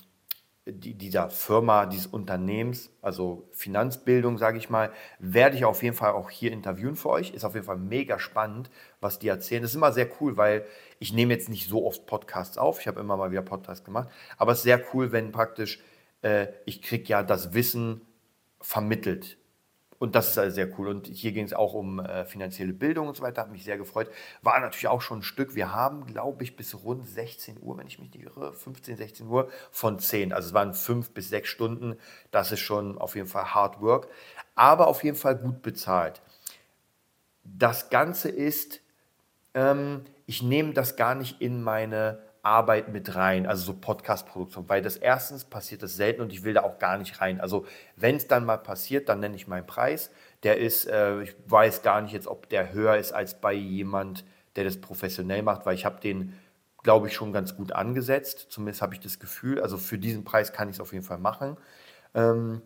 die, 0.68 0.96
dieser 0.96 1.30
Firma, 1.30 1.86
dieses 1.86 2.08
Unternehmens, 2.08 2.90
also 3.02 3.48
Finanzbildung, 3.52 4.38
sage 4.38 4.58
ich 4.58 4.70
mal, 4.70 4.92
werde 5.20 5.56
ich 5.56 5.66
auf 5.66 5.84
jeden 5.84 5.96
Fall 5.96 6.14
auch 6.14 6.32
hier 6.32 6.52
interviewen 6.52 6.96
für 6.96 7.10
euch. 7.10 7.34
Ist 7.34 7.46
auf 7.46 7.54
jeden 7.54 7.68
Fall 7.68 7.78
mega 7.78 8.18
spannend, 8.18 8.72
was 9.00 9.20
die 9.20 9.28
erzählen. 9.28 9.62
Das 9.62 9.72
ist 9.72 9.76
immer 9.76 9.94
sehr 9.94 10.10
cool, 10.20 10.38
weil 10.38 10.66
ich 11.00 11.14
nehme 11.14 11.34
jetzt 11.34 11.50
nicht 11.50 11.70
so 11.70 11.86
oft 11.86 12.08
Podcasts 12.08 12.58
auf. 12.58 12.80
Ich 12.80 12.88
habe 12.88 13.00
immer 13.00 13.16
mal 13.16 13.32
wieder 13.32 13.44
Podcasts 13.44 13.86
gemacht. 13.86 14.10
Aber 14.38 14.54
es 14.54 14.60
ist 14.60 14.64
sehr 14.64 14.82
cool, 14.94 15.12
wenn 15.12 15.32
praktisch 15.32 15.80
äh, 16.24 16.48
ich 16.66 16.82
kriege 16.82 17.06
ja 17.06 17.22
das 17.22 17.54
Wissen 17.54 18.02
vermittelt 18.60 19.38
und 19.98 20.14
das 20.16 20.30
ist 20.30 20.38
also 20.38 20.54
sehr 20.54 20.78
cool. 20.78 20.90
Und 20.90 21.08
hier 21.08 21.32
ging 21.32 21.46
es 21.46 21.54
auch 21.54 21.74
um 21.74 22.00
äh, 22.00 22.26
finanzielle 22.26 22.74
Bildung 22.74 23.08
und 23.08 23.16
so 23.16 23.24
weiter. 23.24 23.44
Hat 23.44 23.52
mich 23.52 23.64
sehr 23.64 23.78
gefreut. 23.78 24.10
War 24.42 24.60
natürlich 24.60 24.88
auch 24.88 25.02
schon 25.02 25.20
ein 25.20 25.24
Stück. 25.24 25.56
Wir 25.56 25.74
haben, 25.74 26.06
glaube 26.06 26.44
ich, 26.44 26.58
bis 26.58 26.76
rund 26.84 27.08
16 27.08 27.62
Uhr, 27.62 27.78
wenn 27.78 27.88
ich 27.88 28.00
mich 28.00 28.14
nicht 28.14 28.26
irre, 28.26 28.54
15, 28.54 28.98
16 28.98 29.28
Uhr 29.28 29.50
von 29.72 29.98
10. 29.98 30.34
Also 30.34 30.50
es 30.50 30.54
waren 30.54 30.74
fünf 30.74 31.12
bis 31.12 31.30
sechs 31.30 31.50
Stunden. 31.50 31.96
Das 32.32 32.52
ist 32.52 32.60
schon 32.60 32.98
auf 32.98 33.16
jeden 33.16 33.28
Fall 33.28 33.54
Hard 33.54 33.82
Work. 33.82 34.10
Aber 34.56 34.88
auf 34.88 35.04
jeden 35.04 35.18
Fall 35.18 35.38
gut 35.38 35.62
bezahlt. 35.62 36.22
Das 37.46 37.90
Ganze 37.90 38.30
ist, 38.30 38.82
ähm, 39.54 40.04
ich 40.26 40.44
nehme 40.44 40.74
das 40.74 40.98
gar 40.98 41.16
nicht 41.16 41.42
in 41.42 41.62
meine 41.62 42.25
Arbeit 42.46 42.90
mit 42.90 43.16
rein, 43.16 43.48
also 43.48 43.66
so 43.66 43.74
Podcast-Produktion, 43.74 44.70
weil 44.70 44.82
das 44.82 44.98
erstens 44.98 45.46
passiert 45.46 45.82
das 45.82 45.96
selten 45.96 46.22
und 46.22 46.32
ich 46.32 46.44
will 46.44 46.54
da 46.54 46.62
auch 46.64 46.78
gar 46.78 46.98
nicht 46.98 47.20
rein. 47.20 47.42
Also 47.42 47.66
wenn 47.96 48.18
es 48.18 48.28
dann 48.28 48.46
mal 48.46 48.58
passiert, 48.58 49.10
dann 49.10 49.20
nenne 49.20 49.36
ich 49.36 49.48
meinen 49.48 49.66
Preis. 49.66 50.12
Der 50.44 50.58
ist, 50.58 50.86
äh, 50.86 51.24
ich 51.24 51.36
weiß 51.48 51.82
gar 51.82 52.02
nicht 52.02 52.14
jetzt, 52.14 52.28
ob 52.28 52.48
der 52.50 52.72
höher 52.72 52.98
ist 52.98 53.14
als 53.14 53.42
bei 53.42 53.54
jemand, 53.54 54.26
der 54.56 54.64
das 54.64 54.80
professionell 54.80 55.42
macht, 55.42 55.66
weil 55.66 55.74
ich 55.74 55.86
habe 55.86 56.00
den, 56.00 56.34
glaube 56.84 57.08
ich, 57.08 57.16
schon 57.16 57.34
ganz 57.34 57.56
gut 57.56 57.72
angesetzt. 57.72 58.48
Zumindest 58.50 58.84
habe 58.84 58.94
ich 58.94 59.00
das 59.00 59.20
Gefühl. 59.20 59.60
Also 59.60 59.78
für 59.78 59.98
diesen 59.98 60.24
Preis 60.24 60.54
kann 60.54 60.70
ich 60.70 60.76
es 60.76 60.80
auf 60.80 60.94
jeden 60.94 61.06
Fall 61.06 61.18
machen. 61.18 61.58
Ähm, 62.14 62.62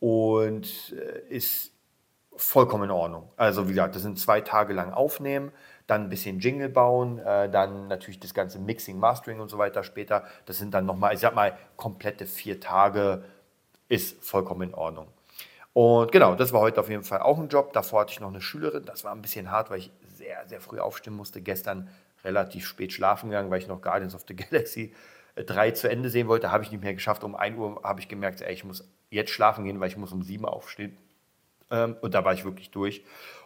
und 0.00 0.92
äh, 0.92 1.20
ist 1.28 1.72
vollkommen 2.34 2.84
in 2.84 2.90
Ordnung. 2.90 3.30
Also 3.36 3.68
wie 3.68 3.72
gesagt, 3.72 3.94
das 3.94 4.02
sind 4.02 4.18
zwei 4.18 4.40
Tage 4.40 4.72
lang 4.72 4.92
aufnehmen 4.92 5.52
dann 5.90 6.04
ein 6.04 6.08
bisschen 6.08 6.38
Jingle 6.38 6.68
bauen, 6.68 7.18
äh, 7.18 7.50
dann 7.50 7.88
natürlich 7.88 8.20
das 8.20 8.32
ganze 8.34 8.58
Mixing, 8.58 8.98
Mastering 8.98 9.40
und 9.40 9.48
so 9.48 9.58
weiter 9.58 9.82
später. 9.82 10.24
Das 10.46 10.58
sind 10.58 10.72
dann 10.72 10.86
nochmal, 10.86 11.14
ich 11.14 11.20
sag 11.20 11.34
mal, 11.34 11.56
komplette 11.76 12.26
vier 12.26 12.60
Tage 12.60 13.24
ist 13.88 14.24
vollkommen 14.24 14.70
in 14.70 14.74
Ordnung. 14.74 15.08
Und 15.72 16.12
genau, 16.12 16.34
das 16.34 16.52
war 16.52 16.60
heute 16.60 16.80
auf 16.80 16.88
jeden 16.88 17.04
Fall 17.04 17.20
auch 17.20 17.38
ein 17.38 17.48
Job. 17.48 17.72
Davor 17.72 18.02
hatte 18.02 18.12
ich 18.12 18.20
noch 18.20 18.28
eine 18.28 18.40
Schülerin. 18.40 18.84
Das 18.84 19.04
war 19.04 19.12
ein 19.12 19.22
bisschen 19.22 19.50
hart, 19.50 19.70
weil 19.70 19.78
ich 19.78 19.90
sehr, 20.16 20.46
sehr 20.46 20.60
früh 20.60 20.78
aufstehen 20.78 21.14
musste. 21.14 21.40
Gestern 21.40 21.88
relativ 22.24 22.66
spät 22.66 22.92
schlafen 22.92 23.30
gegangen, 23.30 23.50
weil 23.50 23.58
ich 23.58 23.68
noch 23.68 23.80
Guardians 23.80 24.14
of 24.14 24.24
the 24.28 24.36
Galaxy 24.36 24.94
3 25.36 25.68
äh, 25.68 25.74
zu 25.74 25.88
Ende 25.88 26.10
sehen 26.10 26.28
wollte. 26.28 26.52
Habe 26.52 26.64
ich 26.64 26.70
nicht 26.70 26.82
mehr 26.82 26.94
geschafft. 26.94 27.24
Um 27.24 27.34
1 27.34 27.56
Uhr 27.56 27.80
habe 27.82 28.00
ich 28.00 28.08
gemerkt, 28.08 28.42
ey, 28.42 28.52
ich 28.52 28.64
muss 28.64 28.88
jetzt 29.10 29.30
schlafen 29.30 29.64
gehen, 29.64 29.80
weil 29.80 29.88
ich 29.88 29.96
muss 29.96 30.12
um 30.12 30.22
7 30.22 30.44
Uhr 30.44 30.52
aufstehen. 30.52 30.96
Ähm, 31.70 31.96
und 32.00 32.14
da 32.14 32.24
war 32.24 32.32
ich 32.32 32.44
wirklich 32.44 32.70
durch. 32.70 33.04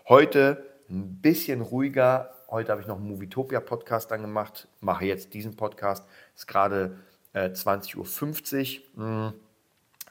Heute 0.08 0.64
ein 0.90 1.20
bisschen 1.20 1.60
ruhiger. 1.60 2.33
Heute 2.50 2.72
habe 2.72 2.80
ich 2.80 2.86
noch 2.86 2.96
einen 2.96 3.08
Movietopia 3.08 3.60
Podcast 3.60 4.10
dann 4.10 4.20
gemacht. 4.20 4.68
Mache 4.80 5.06
jetzt 5.06 5.34
diesen 5.34 5.56
Podcast. 5.56 6.06
Ist 6.36 6.46
gerade 6.46 6.98
äh, 7.32 7.48
20.50 7.48 8.80
Uhr. 8.96 9.04
Hm. 9.04 9.32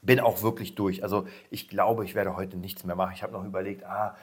Bin 0.01 0.19
auch 0.19 0.41
wirklich 0.41 0.75
durch. 0.75 1.03
Also 1.03 1.27
ich 1.49 1.69
glaube, 1.69 2.03
ich 2.05 2.15
werde 2.15 2.35
heute 2.35 2.57
nichts 2.57 2.83
mehr 2.83 2.95
machen. 2.95 3.13
Ich 3.15 3.23
habe 3.23 3.33
noch 3.33 3.45
überlegt, 3.45 3.85
ah, 3.85 4.17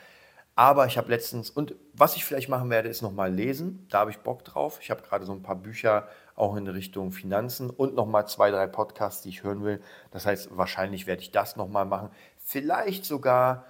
aber 0.56 0.86
ich 0.86 0.98
habe 0.98 1.08
letztens, 1.08 1.48
und 1.48 1.74
was 1.94 2.16
ich 2.16 2.24
vielleicht 2.24 2.50
machen 2.50 2.68
werde, 2.68 2.88
ist 2.88 3.00
nochmal 3.00 3.32
lesen. 3.32 3.86
Da 3.88 4.00
habe 4.00 4.10
ich 4.10 4.18
Bock 4.18 4.44
drauf. 4.44 4.78
Ich 4.82 4.90
habe 4.90 5.00
gerade 5.00 5.24
so 5.24 5.32
ein 5.32 5.42
paar 5.42 5.56
Bücher 5.56 6.08
auch 6.34 6.56
in 6.56 6.66
Richtung 6.68 7.12
Finanzen 7.12 7.70
und 7.70 7.94
nochmal 7.94 8.28
zwei, 8.28 8.50
drei 8.50 8.66
Podcasts, 8.66 9.22
die 9.22 9.30
ich 9.30 9.42
hören 9.42 9.64
will. 9.64 9.80
Das 10.10 10.26
heißt, 10.26 10.56
wahrscheinlich 10.56 11.06
werde 11.06 11.22
ich 11.22 11.30
das 11.30 11.56
nochmal 11.56 11.86
machen. 11.86 12.10
Vielleicht 12.36 13.04
sogar, 13.04 13.64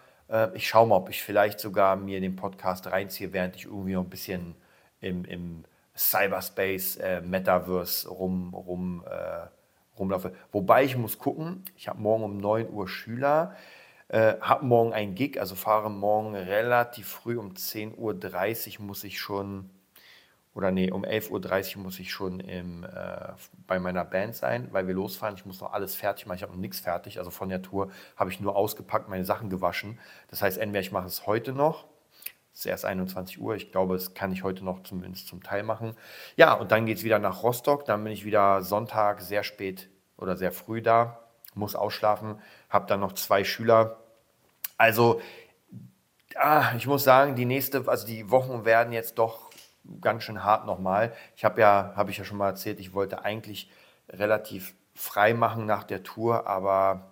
ich 0.55 0.69
schaue 0.69 0.87
mal, 0.87 0.97
ob 0.97 1.11
ich 1.11 1.23
vielleicht 1.23 1.61
sogar 1.61 1.97
mir 1.97 2.21
den 2.21 2.37
Podcast 2.37 2.87
reinziehe, 2.87 3.33
während 3.33 3.57
ich 3.57 3.65
irgendwie 3.65 3.95
noch 3.95 4.05
ein 4.05 4.11
bisschen 4.11 4.55
im, 5.01 5.25
im 5.25 5.65
Cyberspace, 5.97 6.97
äh, 6.97 7.21
Metaverse 7.21 8.09
rum, 8.09 8.55
rum, 8.55 9.05
äh, 9.07 9.47
rumlaufe. 9.99 10.33
Wobei 10.53 10.85
ich 10.85 10.97
muss 10.97 11.19
gucken, 11.19 11.65
ich 11.77 11.89
habe 11.89 12.01
morgen 12.01 12.25
um 12.25 12.39
9 12.39 12.71
Uhr 12.71 12.89
Schüler. 12.89 13.55
Äh, 14.09 14.41
habe 14.41 14.65
morgen 14.67 14.93
ein 14.93 15.15
Gig, 15.15 15.39
also 15.39 15.55
fahre 15.55 15.89
morgen 15.91 16.35
relativ 16.35 17.07
früh 17.07 17.39
um 17.39 17.53
10.30 17.53 18.81
Uhr 18.81 18.85
muss 18.87 19.05
ich 19.05 19.21
schon, 19.21 19.71
oder 20.55 20.73
nee, 20.73 20.91
um 20.91 21.05
11.30 21.05 21.77
Uhr 21.77 21.83
muss 21.83 21.99
ich 22.01 22.11
schon 22.11 22.41
im, 22.41 22.85
äh, 22.85 23.33
bei 23.67 23.79
meiner 23.79 24.05
Band 24.05 24.35
sein, 24.35 24.69
weil 24.73 24.87
wir 24.89 24.95
losfahren. 24.95 25.37
Ich 25.37 25.47
muss 25.47 25.61
noch 25.61 25.73
alles 25.73 25.95
fertig 25.95 26.27
machen, 26.27 26.37
ich 26.37 26.43
habe 26.43 26.53
noch 26.53 26.61
nichts 26.61 26.81
fertig. 26.81 27.19
Also 27.19 27.31
von 27.31 27.49
der 27.49 27.63
Tour 27.63 27.91
habe 28.17 28.31
ich 28.31 28.41
nur 28.41 28.57
ausgepackt, 28.57 29.09
meine 29.09 29.25
Sachen 29.25 29.49
gewaschen. 29.49 29.99
Das 30.29 30.43
heißt, 30.43 30.59
entweder 30.59 30.81
ich 30.81 30.93
mache 30.93 31.07
es 31.07 31.27
heute 31.27 31.53
noch, 31.53 31.87
es 32.53 32.61
ist 32.61 32.67
erst 32.67 32.85
21 32.85 33.41
Uhr, 33.41 33.55
ich 33.55 33.71
glaube, 33.71 33.95
das 33.95 34.15
kann 34.15 34.33
ich 34.33 34.43
heute 34.43 34.65
noch 34.65 34.83
zumindest 34.83 35.29
zum 35.29 35.43
Teil 35.43 35.63
machen. 35.63 35.97
Ja, 36.37 36.55
und 36.55 36.73
dann 36.73 36.85
geht 36.85 36.99
es 36.99 37.05
wieder 37.05 37.21
nach 37.21 37.45
Rostock, 37.45 37.85
dann 37.85 38.03
bin 38.03 38.13
ich 38.13 38.25
wieder 38.25 38.63
Sonntag 38.63 39.21
sehr 39.21 39.45
spät 39.45 39.89
oder 40.17 40.37
sehr 40.37 40.51
früh 40.51 40.83
da, 40.83 41.21
muss 41.55 41.77
ausschlafen, 41.77 42.41
habe 42.69 42.87
dann 42.87 43.01
noch 43.01 43.13
zwei 43.13 43.45
Schüler. 43.45 43.99
Also, 44.77 45.21
ah, 46.35 46.73
ich 46.77 46.89
muss 46.89 47.05
sagen, 47.05 47.37
die 47.37 47.45
nächste, 47.45 47.87
also 47.87 48.07
die 48.07 48.31
Wochen 48.31 48.65
werden 48.65 48.93
jetzt 48.93 49.19
doch 49.19 49.50
ganz 50.01 50.25
schön 50.25 50.45
hart 50.45 50.67
nochmal. 50.67 51.13
Ich 51.37 51.45
habe 51.45 51.61
ja, 51.61 51.93
habe 51.97 52.11
ich 52.11 52.19
ja 52.19 52.25
schon 52.25 52.39
mal 52.39 52.49
erzählt, 52.49 52.81
ich 52.81 52.95
wollte 52.95 53.25
eigentlich 53.25 53.71
relativ 54.09 54.75
frei 54.95 55.35
machen 55.35 55.67
nach 55.67 55.85
der 55.85 56.03
Tour, 56.03 56.47
aber 56.47 57.09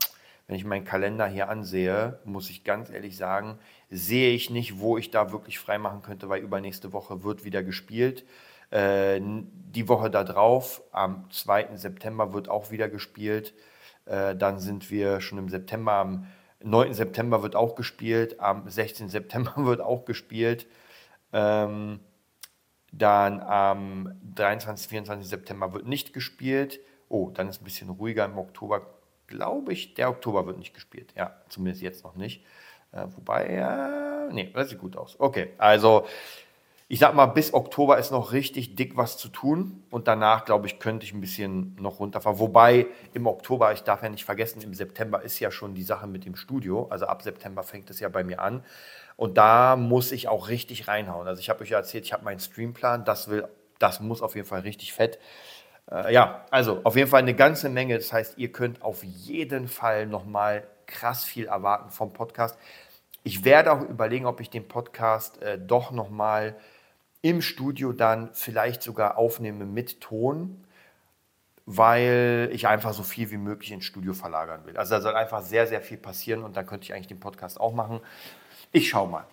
wenn 0.46 0.56
ich 0.56 0.64
meinen 0.64 0.84
Kalender 0.84 1.26
hier 1.26 1.48
ansehe, 1.48 2.18
muss 2.24 2.50
ich 2.50 2.64
ganz 2.64 2.90
ehrlich 2.90 3.16
sagen, 3.16 3.58
sehe 3.90 4.32
ich 4.32 4.50
nicht, 4.50 4.80
wo 4.80 4.96
ich 4.96 5.10
da 5.10 5.30
wirklich 5.30 5.58
frei 5.58 5.78
machen 5.78 6.02
könnte, 6.02 6.28
weil 6.28 6.42
übernächste 6.42 6.92
Woche 6.92 7.22
wird 7.22 7.44
wieder 7.44 7.62
gespielt. 7.62 8.24
Äh, 8.70 9.20
die 9.20 9.88
Woche 9.88 10.10
darauf, 10.10 10.82
am 10.92 11.30
2. 11.30 11.76
September, 11.76 12.32
wird 12.32 12.48
auch 12.48 12.70
wieder 12.70 12.88
gespielt. 12.88 13.54
Äh, 14.06 14.36
dann 14.36 14.58
sind 14.58 14.90
wir 14.90 15.20
schon 15.20 15.38
im 15.38 15.48
September, 15.48 15.92
am 15.92 16.26
9. 16.62 16.94
September 16.94 17.42
wird 17.42 17.54
auch 17.54 17.74
gespielt, 17.74 18.40
am 18.40 18.68
16. 18.68 19.08
September 19.08 19.52
wird 19.56 19.80
auch 19.80 20.04
gespielt. 20.06 20.66
Ähm, 21.32 22.00
dann 22.92 23.40
am 23.40 24.12
23. 24.34 24.88
24. 24.88 25.28
September 25.28 25.72
wird 25.72 25.86
nicht 25.86 26.12
gespielt. 26.12 26.80
Oh, 27.08 27.30
dann 27.30 27.48
ist 27.48 27.60
ein 27.60 27.64
bisschen 27.64 27.90
ruhiger 27.90 28.24
im 28.24 28.38
Oktober, 28.38 28.86
glaube 29.26 29.72
ich. 29.72 29.94
Der 29.94 30.10
Oktober 30.10 30.46
wird 30.46 30.58
nicht 30.58 30.74
gespielt. 30.74 31.12
Ja, 31.16 31.36
zumindest 31.48 31.82
jetzt 31.82 32.04
noch 32.04 32.16
nicht. 32.16 32.44
Äh, 32.92 33.06
wobei, 33.16 33.52
ja, 33.52 34.28
nee, 34.30 34.50
das 34.52 34.70
sieht 34.70 34.78
gut 34.78 34.96
aus. 34.96 35.18
Okay, 35.18 35.52
also 35.58 36.06
ich 36.90 37.00
sag 37.00 37.14
mal, 37.14 37.26
bis 37.26 37.52
Oktober 37.52 37.98
ist 37.98 38.10
noch 38.10 38.32
richtig 38.32 38.74
dick 38.74 38.96
was 38.96 39.18
zu 39.18 39.28
tun. 39.28 39.82
Und 39.90 40.08
danach, 40.08 40.46
glaube 40.46 40.66
ich, 40.66 40.78
könnte 40.78 41.04
ich 41.04 41.12
ein 41.12 41.20
bisschen 41.20 41.76
noch 41.78 42.00
runterfahren. 42.00 42.38
Wobei 42.38 42.86
im 43.12 43.26
Oktober, 43.26 43.74
ich 43.74 43.82
darf 43.82 44.02
ja 44.02 44.08
nicht 44.08 44.24
vergessen, 44.24 44.62
im 44.62 44.72
September 44.72 45.22
ist 45.22 45.38
ja 45.38 45.50
schon 45.50 45.74
die 45.74 45.82
Sache 45.82 46.06
mit 46.06 46.24
dem 46.24 46.34
Studio. 46.34 46.86
Also 46.88 47.06
ab 47.06 47.20
September 47.20 47.62
fängt 47.62 47.90
es 47.90 48.00
ja 48.00 48.08
bei 48.08 48.24
mir 48.24 48.40
an. 48.40 48.64
Und 49.18 49.36
da 49.36 49.74
muss 49.74 50.12
ich 50.12 50.28
auch 50.28 50.48
richtig 50.48 50.86
reinhauen. 50.86 51.26
Also 51.26 51.40
ich 51.40 51.50
habe 51.50 51.62
euch 51.62 51.70
ja 51.70 51.78
erzählt, 51.78 52.04
ich 52.04 52.12
habe 52.12 52.24
meinen 52.24 52.38
Streamplan. 52.38 53.04
Das, 53.04 53.26
will, 53.26 53.48
das 53.80 53.98
muss 53.98 54.22
auf 54.22 54.36
jeden 54.36 54.46
Fall 54.46 54.60
richtig 54.60 54.92
fett. 54.92 55.18
Äh, 55.90 56.14
ja, 56.14 56.46
also 56.52 56.82
auf 56.84 56.94
jeden 56.94 57.10
Fall 57.10 57.22
eine 57.22 57.34
ganze 57.34 57.68
Menge. 57.68 57.96
Das 57.96 58.12
heißt, 58.12 58.38
ihr 58.38 58.52
könnt 58.52 58.80
auf 58.80 59.02
jeden 59.02 59.66
Fall 59.66 60.06
nochmal 60.06 60.68
krass 60.86 61.24
viel 61.24 61.46
erwarten 61.46 61.90
vom 61.90 62.12
Podcast. 62.12 62.56
Ich 63.24 63.44
werde 63.44 63.72
auch 63.72 63.80
überlegen, 63.80 64.24
ob 64.24 64.40
ich 64.40 64.50
den 64.50 64.68
Podcast 64.68 65.42
äh, 65.42 65.58
doch 65.58 65.90
nochmal 65.90 66.54
im 67.20 67.42
Studio 67.42 67.92
dann 67.92 68.30
vielleicht 68.34 68.84
sogar 68.84 69.18
aufnehme 69.18 69.66
mit 69.66 70.00
Ton, 70.00 70.64
weil 71.66 72.50
ich 72.52 72.68
einfach 72.68 72.92
so 72.92 73.02
viel 73.02 73.32
wie 73.32 73.36
möglich 73.36 73.72
ins 73.72 73.84
Studio 73.84 74.14
verlagern 74.14 74.64
will. 74.64 74.76
Also 74.76 74.94
da 74.94 75.00
soll 75.00 75.16
einfach 75.16 75.42
sehr, 75.42 75.66
sehr 75.66 75.80
viel 75.80 75.98
passieren 75.98 76.44
und 76.44 76.56
dann 76.56 76.66
könnte 76.66 76.84
ich 76.84 76.94
eigentlich 76.94 77.08
den 77.08 77.18
Podcast 77.18 77.58
auch 77.58 77.74
machen. 77.74 78.00
Ich 78.72 78.88
schau 78.88 79.06
mal. 79.06 79.24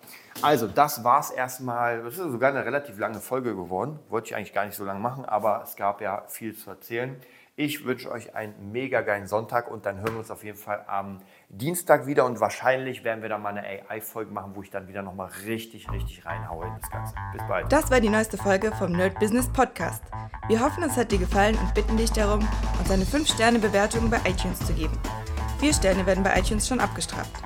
Also, 0.42 0.66
das 0.66 1.02
war 1.04 1.20
es 1.20 1.30
erstmal. 1.30 2.02
Das 2.02 2.14
ist 2.14 2.30
sogar 2.30 2.50
eine 2.50 2.64
relativ 2.64 2.98
lange 2.98 3.20
Folge 3.20 3.54
geworden. 3.54 3.98
Wollte 4.08 4.28
ich 4.28 4.36
eigentlich 4.36 4.52
gar 4.52 4.66
nicht 4.66 4.76
so 4.76 4.84
lange 4.84 5.00
machen, 5.00 5.24
aber 5.24 5.62
es 5.62 5.76
gab 5.76 6.00
ja 6.00 6.24
viel 6.28 6.54
zu 6.54 6.70
erzählen. 6.70 7.16
Ich 7.58 7.86
wünsche 7.86 8.10
euch 8.10 8.34
einen 8.34 8.70
mega 8.70 9.00
geilen 9.00 9.26
Sonntag 9.26 9.70
und 9.70 9.86
dann 9.86 9.96
hören 10.00 10.12
wir 10.12 10.18
uns 10.18 10.30
auf 10.30 10.44
jeden 10.44 10.58
Fall 10.58 10.84
am 10.86 11.22
Dienstag 11.48 12.06
wieder 12.06 12.26
und 12.26 12.38
wahrscheinlich 12.38 13.02
werden 13.02 13.22
wir 13.22 13.30
dann 13.30 13.40
mal 13.40 13.56
eine 13.56 13.62
AI-Folge 13.62 14.30
machen, 14.30 14.52
wo 14.54 14.62
ich 14.62 14.68
dann 14.68 14.88
wieder 14.88 15.00
nochmal 15.00 15.30
richtig, 15.46 15.90
richtig 15.90 16.26
reinhaue 16.26 16.66
in 16.66 16.74
das 16.78 16.90
Ganze. 16.90 17.14
Bis 17.32 17.42
bald. 17.48 17.72
Das 17.72 17.90
war 17.90 18.02
die 18.02 18.10
neueste 18.10 18.36
Folge 18.36 18.72
vom 18.72 18.92
Nerd 18.92 19.18
Business 19.18 19.50
Podcast. 19.50 20.02
Wir 20.48 20.60
hoffen, 20.60 20.82
es 20.82 20.98
hat 20.98 21.10
dir 21.10 21.18
gefallen 21.18 21.56
und 21.56 21.72
bitten 21.72 21.96
dich 21.96 22.12
darum, 22.12 22.46
uns 22.78 22.90
eine 22.90 23.04
5-Sterne-Bewertung 23.04 24.10
bei 24.10 24.18
iTunes 24.28 24.58
zu 24.58 24.74
geben. 24.74 24.98
Vier 25.58 25.72
Sterne 25.72 26.04
werden 26.04 26.22
bei 26.22 26.38
iTunes 26.38 26.68
schon 26.68 26.78
abgestraft. 26.78 27.45